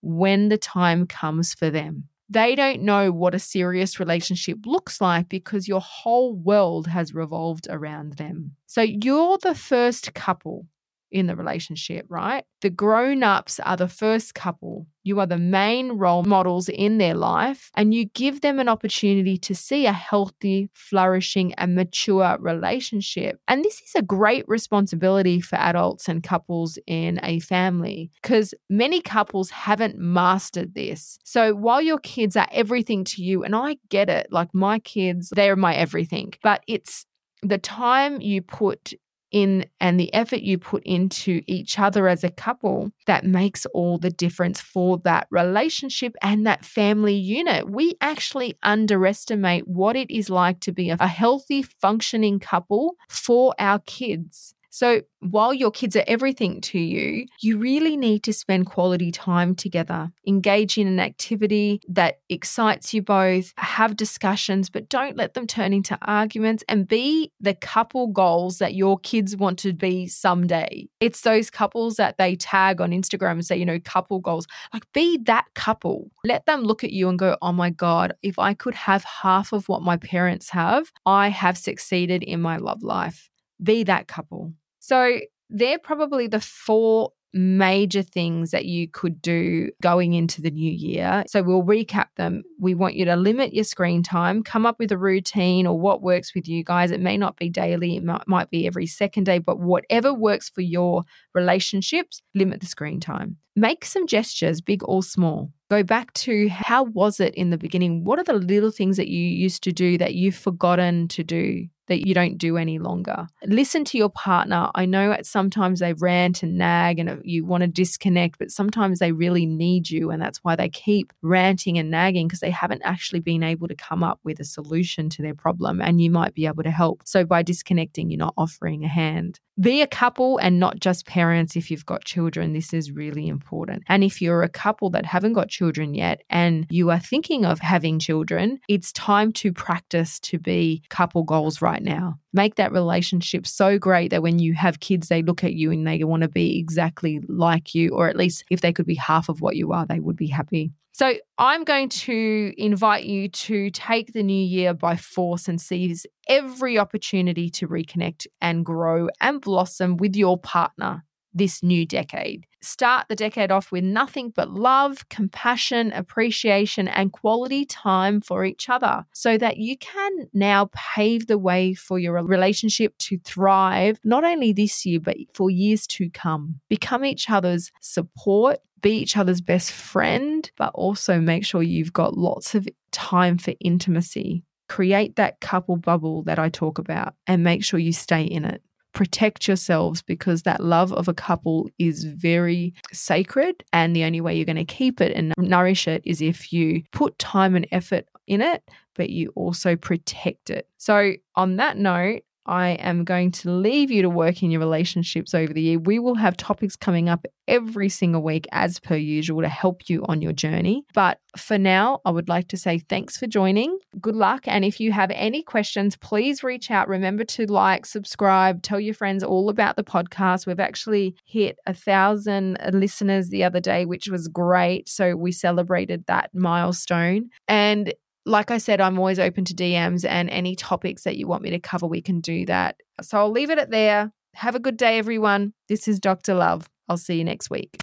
when 0.02 0.48
the 0.48 0.58
time 0.58 1.06
comes 1.06 1.54
for 1.54 1.70
them. 1.70 2.08
They 2.28 2.56
don't 2.56 2.82
know 2.82 3.12
what 3.12 3.34
a 3.34 3.38
serious 3.38 4.00
relationship 4.00 4.58
looks 4.66 5.00
like 5.00 5.28
because 5.28 5.68
your 5.68 5.80
whole 5.80 6.34
world 6.34 6.88
has 6.88 7.14
revolved 7.14 7.68
around 7.70 8.14
them. 8.14 8.52
So 8.66 8.82
you're 8.82 9.38
the 9.38 9.54
first 9.54 10.12
couple 10.14 10.66
in 11.16 11.26
the 11.26 11.34
relationship, 11.34 12.06
right? 12.08 12.44
The 12.60 12.70
grown 12.70 13.22
ups 13.22 13.58
are 13.60 13.76
the 13.76 13.88
first 13.88 14.34
couple. 14.34 14.86
You 15.02 15.20
are 15.20 15.26
the 15.26 15.38
main 15.38 15.92
role 15.92 16.24
models 16.24 16.68
in 16.68 16.98
their 16.98 17.14
life, 17.14 17.70
and 17.74 17.94
you 17.94 18.06
give 18.06 18.40
them 18.40 18.58
an 18.58 18.68
opportunity 18.68 19.38
to 19.38 19.54
see 19.54 19.86
a 19.86 19.92
healthy, 19.92 20.68
flourishing, 20.74 21.54
and 21.54 21.74
mature 21.74 22.36
relationship. 22.40 23.40
And 23.48 23.64
this 23.64 23.80
is 23.80 23.92
a 23.94 24.02
great 24.02 24.46
responsibility 24.46 25.40
for 25.40 25.56
adults 25.56 26.08
and 26.08 26.22
couples 26.22 26.78
in 26.86 27.20
a 27.22 27.40
family 27.40 28.10
because 28.20 28.52
many 28.68 29.00
couples 29.00 29.50
haven't 29.50 29.96
mastered 29.96 30.74
this. 30.74 31.18
So 31.24 31.54
while 31.54 31.80
your 31.80 31.98
kids 31.98 32.36
are 32.36 32.48
everything 32.52 33.04
to 33.04 33.22
you, 33.22 33.42
and 33.42 33.54
I 33.56 33.78
get 33.88 34.10
it, 34.10 34.26
like 34.30 34.52
my 34.52 34.80
kids, 34.80 35.30
they're 35.34 35.56
my 35.56 35.74
everything, 35.74 36.34
but 36.42 36.62
it's 36.66 37.06
the 37.42 37.58
time 37.58 38.20
you 38.20 38.42
put 38.42 38.92
in 39.30 39.66
and 39.80 39.98
the 39.98 40.12
effort 40.14 40.40
you 40.40 40.58
put 40.58 40.82
into 40.84 41.42
each 41.46 41.78
other 41.78 42.08
as 42.08 42.24
a 42.24 42.30
couple 42.30 42.90
that 43.06 43.24
makes 43.24 43.66
all 43.66 43.98
the 43.98 44.10
difference 44.10 44.60
for 44.60 44.98
that 45.04 45.26
relationship 45.30 46.14
and 46.22 46.46
that 46.46 46.64
family 46.64 47.14
unit. 47.14 47.70
We 47.70 47.94
actually 48.00 48.58
underestimate 48.62 49.66
what 49.68 49.96
it 49.96 50.10
is 50.10 50.30
like 50.30 50.60
to 50.60 50.72
be 50.72 50.90
a 50.90 51.06
healthy, 51.06 51.62
functioning 51.62 52.40
couple 52.40 52.96
for 53.08 53.54
our 53.58 53.80
kids. 53.80 54.55
So 54.76 55.00
while 55.20 55.54
your 55.54 55.70
kids 55.70 55.96
are 55.96 56.04
everything 56.06 56.60
to 56.60 56.78
you, 56.78 57.24
you 57.40 57.56
really 57.56 57.96
need 57.96 58.22
to 58.24 58.32
spend 58.34 58.66
quality 58.66 59.10
time 59.10 59.54
together. 59.54 60.12
Engage 60.26 60.76
in 60.76 60.86
an 60.86 61.00
activity 61.00 61.80
that 61.88 62.18
excites 62.28 62.92
you 62.92 63.00
both, 63.00 63.54
have 63.56 63.96
discussions, 63.96 64.68
but 64.68 64.90
don't 64.90 65.16
let 65.16 65.32
them 65.32 65.46
turn 65.46 65.72
into 65.72 65.96
arguments 66.02 66.62
and 66.68 66.86
be 66.86 67.32
the 67.40 67.54
couple 67.54 68.08
goals 68.08 68.58
that 68.58 68.74
your 68.74 68.98
kids 68.98 69.34
want 69.34 69.58
to 69.60 69.72
be 69.72 70.06
someday. 70.08 70.86
It's 71.00 71.22
those 71.22 71.48
couples 71.48 71.96
that 71.96 72.18
they 72.18 72.36
tag 72.36 72.82
on 72.82 72.90
Instagram 72.90 73.30
and 73.30 73.46
say, 73.46 73.56
you 73.56 73.64
know, 73.64 73.80
couple 73.82 74.18
goals. 74.18 74.46
Like 74.74 74.84
be 74.92 75.16
that 75.24 75.46
couple. 75.54 76.10
Let 76.26 76.44
them 76.44 76.60
look 76.60 76.84
at 76.84 76.92
you 76.92 77.08
and 77.08 77.18
go, 77.18 77.38
oh 77.40 77.52
my 77.52 77.70
God, 77.70 78.12
if 78.22 78.38
I 78.38 78.52
could 78.52 78.74
have 78.74 79.04
half 79.04 79.54
of 79.54 79.70
what 79.70 79.80
my 79.80 79.96
parents 79.96 80.50
have, 80.50 80.92
I 81.06 81.30
have 81.30 81.56
succeeded 81.56 82.22
in 82.22 82.42
my 82.42 82.58
love 82.58 82.82
life. 82.82 83.30
Be 83.62 83.82
that 83.84 84.06
couple. 84.06 84.52
So 84.86 85.18
they're 85.50 85.80
probably 85.80 86.28
the 86.28 86.40
four 86.40 87.10
major 87.34 88.02
things 88.02 88.52
that 88.52 88.66
you 88.66 88.86
could 88.86 89.20
do 89.20 89.68
going 89.82 90.14
into 90.14 90.40
the 90.40 90.50
new 90.52 90.70
year. 90.70 91.24
So 91.26 91.42
we'll 91.42 91.64
recap 91.64 92.06
them. 92.16 92.44
We 92.60 92.76
want 92.76 92.94
you 92.94 93.04
to 93.06 93.16
limit 93.16 93.52
your 93.52 93.64
screen 93.64 94.04
time, 94.04 94.44
come 94.44 94.64
up 94.64 94.78
with 94.78 94.92
a 94.92 94.96
routine 94.96 95.66
or 95.66 95.76
what 95.76 96.02
works 96.02 96.36
with 96.36 96.46
you 96.46 96.62
guys. 96.62 96.92
It 96.92 97.00
may 97.00 97.16
not 97.16 97.36
be 97.36 97.48
daily, 97.48 97.96
it 97.96 98.04
might, 98.04 98.48
be 98.48 98.64
every 98.64 98.86
second 98.86 99.24
day, 99.24 99.38
but 99.38 99.58
whatever 99.58 100.14
works 100.14 100.48
for 100.48 100.60
your 100.60 101.02
relationships, 101.34 102.22
limit 102.36 102.60
the 102.60 102.66
screen 102.66 103.00
time. 103.00 103.38
Make 103.56 103.84
some 103.84 104.06
gestures, 104.06 104.60
big 104.60 104.82
or 104.84 105.02
small. 105.02 105.50
Go 105.68 105.82
back 105.82 106.12
to 106.12 106.48
how 106.48 106.84
was 106.84 107.18
it 107.18 107.34
in 107.34 107.50
the 107.50 107.58
beginning? 107.58 108.04
What 108.04 108.20
are 108.20 108.24
the 108.24 108.34
little 108.34 108.70
things 108.70 108.98
that 108.98 109.08
you 109.08 109.20
used 109.20 109.64
to 109.64 109.72
do 109.72 109.98
that 109.98 110.14
you've 110.14 110.36
forgotten 110.36 111.08
to 111.08 111.24
do? 111.24 111.66
That 111.88 112.06
you 112.06 112.14
don't 112.14 112.38
do 112.38 112.56
any 112.56 112.78
longer. 112.78 113.26
Listen 113.44 113.84
to 113.86 113.98
your 113.98 114.10
partner. 114.10 114.70
I 114.74 114.86
know 114.86 115.16
sometimes 115.22 115.80
they 115.80 115.92
rant 115.94 116.42
and 116.42 116.58
nag 116.58 116.98
and 116.98 117.08
uh, 117.08 117.16
you 117.22 117.44
want 117.44 117.62
to 117.62 117.68
disconnect, 117.68 118.38
but 118.38 118.50
sometimes 118.50 118.98
they 118.98 119.12
really 119.12 119.46
need 119.46 119.90
you. 119.90 120.10
And 120.10 120.20
that's 120.20 120.38
why 120.38 120.56
they 120.56 120.68
keep 120.68 121.12
ranting 121.22 121.78
and 121.78 121.90
nagging 121.90 122.28
because 122.28 122.40
they 122.40 122.50
haven't 122.50 122.82
actually 122.84 123.20
been 123.20 123.42
able 123.42 123.68
to 123.68 123.74
come 123.74 124.02
up 124.02 124.20
with 124.24 124.40
a 124.40 124.44
solution 124.44 125.08
to 125.10 125.22
their 125.22 125.34
problem. 125.34 125.80
And 125.80 126.00
you 126.00 126.10
might 126.10 126.34
be 126.34 126.46
able 126.46 126.62
to 126.62 126.70
help. 126.70 127.02
So 127.04 127.24
by 127.24 127.42
disconnecting, 127.42 128.10
you're 128.10 128.18
not 128.18 128.34
offering 128.36 128.84
a 128.84 128.88
hand. 128.88 129.40
Be 129.58 129.80
a 129.80 129.86
couple 129.86 130.36
and 130.36 130.60
not 130.60 130.80
just 130.80 131.06
parents 131.06 131.56
if 131.56 131.70
you've 131.70 131.86
got 131.86 132.04
children. 132.04 132.52
This 132.52 132.74
is 132.74 132.92
really 132.92 133.26
important. 133.26 133.84
And 133.88 134.04
if 134.04 134.20
you're 134.20 134.42
a 134.42 134.50
couple 134.50 134.90
that 134.90 135.06
haven't 135.06 135.32
got 135.32 135.48
children 135.48 135.94
yet 135.94 136.22
and 136.28 136.66
you 136.68 136.90
are 136.90 137.00
thinking 137.00 137.46
of 137.46 137.60
having 137.60 137.98
children, 137.98 138.60
it's 138.68 138.92
time 138.92 139.32
to 139.32 139.54
practice 139.54 140.20
to 140.20 140.38
be 140.38 140.82
couple 140.90 141.22
goals 141.22 141.62
right 141.62 141.75
now. 141.82 142.18
Make 142.32 142.56
that 142.56 142.72
relationship 142.72 143.46
so 143.46 143.78
great 143.78 144.10
that 144.10 144.22
when 144.22 144.38
you 144.38 144.54
have 144.54 144.80
kids, 144.80 145.08
they 145.08 145.22
look 145.22 145.44
at 145.44 145.54
you 145.54 145.70
and 145.70 145.86
they 145.86 146.02
want 146.04 146.22
to 146.22 146.28
be 146.28 146.58
exactly 146.58 147.20
like 147.28 147.74
you, 147.74 147.90
or 147.90 148.08
at 148.08 148.16
least 148.16 148.44
if 148.50 148.60
they 148.60 148.72
could 148.72 148.86
be 148.86 148.94
half 148.94 149.28
of 149.28 149.40
what 149.40 149.56
you 149.56 149.72
are, 149.72 149.86
they 149.86 150.00
would 150.00 150.16
be 150.16 150.28
happy. 150.28 150.72
So, 150.92 151.14
I'm 151.36 151.64
going 151.64 151.90
to 151.90 152.54
invite 152.56 153.04
you 153.04 153.28
to 153.28 153.68
take 153.70 154.14
the 154.14 154.22
new 154.22 154.44
year 154.44 154.72
by 154.72 154.96
force 154.96 155.46
and 155.46 155.60
seize 155.60 156.06
every 156.26 156.78
opportunity 156.78 157.50
to 157.50 157.68
reconnect 157.68 158.26
and 158.40 158.64
grow 158.64 159.08
and 159.20 159.40
blossom 159.40 159.98
with 159.98 160.16
your 160.16 160.38
partner 160.38 161.04
this 161.36 161.62
new 161.62 161.86
decade. 161.86 162.46
Start 162.62 163.06
the 163.08 163.14
decade 163.14 163.52
off 163.52 163.70
with 163.70 163.84
nothing 163.84 164.32
but 164.34 164.50
love, 164.50 165.08
compassion, 165.08 165.92
appreciation, 165.92 166.88
and 166.88 167.12
quality 167.12 167.64
time 167.64 168.20
for 168.20 168.44
each 168.44 168.68
other 168.68 169.04
so 169.12 169.38
that 169.38 169.58
you 169.58 169.76
can 169.78 170.28
now 170.32 170.68
pave 170.72 171.26
the 171.26 171.38
way 171.38 171.74
for 171.74 171.98
your 171.98 172.20
relationship 172.24 172.96
to 172.98 173.18
thrive, 173.18 174.00
not 174.02 174.24
only 174.24 174.52
this 174.52 174.84
year, 174.84 174.98
but 174.98 175.16
for 175.34 175.50
years 175.50 175.86
to 175.86 176.10
come. 176.10 176.58
Become 176.68 177.04
each 177.04 177.30
other's 177.30 177.70
support, 177.80 178.58
be 178.80 178.92
each 178.92 179.16
other's 179.16 179.40
best 179.40 179.70
friend, 179.70 180.50
but 180.56 180.72
also 180.74 181.20
make 181.20 181.44
sure 181.44 181.62
you've 181.62 181.92
got 181.92 182.16
lots 182.16 182.54
of 182.54 182.66
time 182.90 183.38
for 183.38 183.52
intimacy. 183.60 184.42
Create 184.68 185.16
that 185.16 185.40
couple 185.40 185.76
bubble 185.76 186.24
that 186.24 186.40
I 186.40 186.48
talk 186.48 186.78
about 186.78 187.14
and 187.26 187.44
make 187.44 187.62
sure 187.62 187.78
you 187.78 187.92
stay 187.92 188.24
in 188.24 188.44
it 188.44 188.62
protect 188.96 189.46
yourselves 189.46 190.00
because 190.00 190.42
that 190.42 190.64
love 190.64 190.90
of 190.90 191.06
a 191.06 191.12
couple 191.12 191.68
is 191.78 192.04
very 192.04 192.72
sacred. 192.94 193.62
And 193.70 193.94
the 193.94 194.04
only 194.04 194.22
way 194.22 194.34
you're 194.34 194.46
going 194.46 194.56
to 194.56 194.64
keep 194.64 195.02
it 195.02 195.14
and 195.14 195.34
nourish 195.36 195.86
it 195.86 196.00
is 196.06 196.22
if 196.22 196.50
you 196.50 196.82
put 196.92 197.18
time 197.18 197.54
and 197.54 197.68
effort 197.70 198.06
in 198.26 198.40
it, 198.40 198.62
but 198.94 199.10
you 199.10 199.32
also 199.36 199.76
protect 199.76 200.48
it. 200.48 200.66
So, 200.78 201.12
on 201.34 201.56
that 201.56 201.76
note, 201.76 202.22
I 202.46 202.70
am 202.70 203.04
going 203.04 203.32
to 203.32 203.50
leave 203.50 203.90
you 203.90 204.02
to 204.02 204.10
work 204.10 204.42
in 204.42 204.50
your 204.50 204.60
relationships 204.60 205.34
over 205.34 205.52
the 205.52 205.60
year. 205.60 205.78
We 205.78 205.98
will 205.98 206.14
have 206.14 206.36
topics 206.36 206.76
coming 206.76 207.08
up 207.08 207.26
every 207.48 207.88
single 207.88 208.22
week, 208.22 208.46
as 208.52 208.80
per 208.80 208.96
usual, 208.96 209.42
to 209.42 209.48
help 209.48 209.88
you 209.88 210.04
on 210.06 210.22
your 210.22 210.32
journey. 210.32 210.84
But 210.94 211.18
for 211.36 211.58
now, 211.58 212.00
I 212.04 212.10
would 212.10 212.28
like 212.28 212.48
to 212.48 212.56
say 212.56 212.78
thanks 212.78 213.16
for 213.16 213.26
joining. 213.26 213.78
Good 214.00 214.16
luck. 214.16 214.42
And 214.46 214.64
if 214.64 214.80
you 214.80 214.92
have 214.92 215.10
any 215.14 215.42
questions, 215.42 215.96
please 215.96 216.42
reach 216.42 216.70
out. 216.70 216.88
Remember 216.88 217.24
to 217.24 217.46
like, 217.46 217.86
subscribe, 217.86 218.62
tell 218.62 218.80
your 218.80 218.94
friends 218.94 219.22
all 219.22 219.48
about 219.48 219.76
the 219.76 219.84
podcast. 219.84 220.46
We've 220.46 220.58
actually 220.60 221.14
hit 221.24 221.58
a 221.66 221.74
thousand 221.74 222.58
listeners 222.72 223.28
the 223.28 223.44
other 223.44 223.60
day, 223.60 223.84
which 223.84 224.08
was 224.08 224.28
great. 224.28 224.88
So 224.88 225.14
we 225.14 225.32
celebrated 225.32 226.04
that 226.06 226.30
milestone. 226.34 227.30
And 227.48 227.92
like 228.26 228.50
I 228.50 228.58
said, 228.58 228.80
I'm 228.80 228.98
always 228.98 229.18
open 229.18 229.44
to 229.46 229.54
DMs 229.54 230.04
and 230.06 230.28
any 230.28 230.54
topics 230.56 231.04
that 231.04 231.16
you 231.16 231.26
want 231.28 231.42
me 231.42 231.48
to 231.50 231.60
cover, 231.60 231.86
we 231.86 232.02
can 232.02 232.20
do 232.20 232.44
that. 232.46 232.76
So 233.00 233.18
I'll 233.18 233.30
leave 233.30 233.50
it 233.50 233.58
at 233.58 233.70
there. 233.70 234.12
Have 234.34 234.56
a 234.56 234.60
good 234.60 234.76
day, 234.76 234.98
everyone. 234.98 235.54
This 235.68 235.88
is 235.88 235.98
Dr. 236.00 236.34
Love. 236.34 236.68
I'll 236.88 236.98
see 236.98 237.16
you 237.16 237.24
next 237.24 237.50
week. 237.50 237.76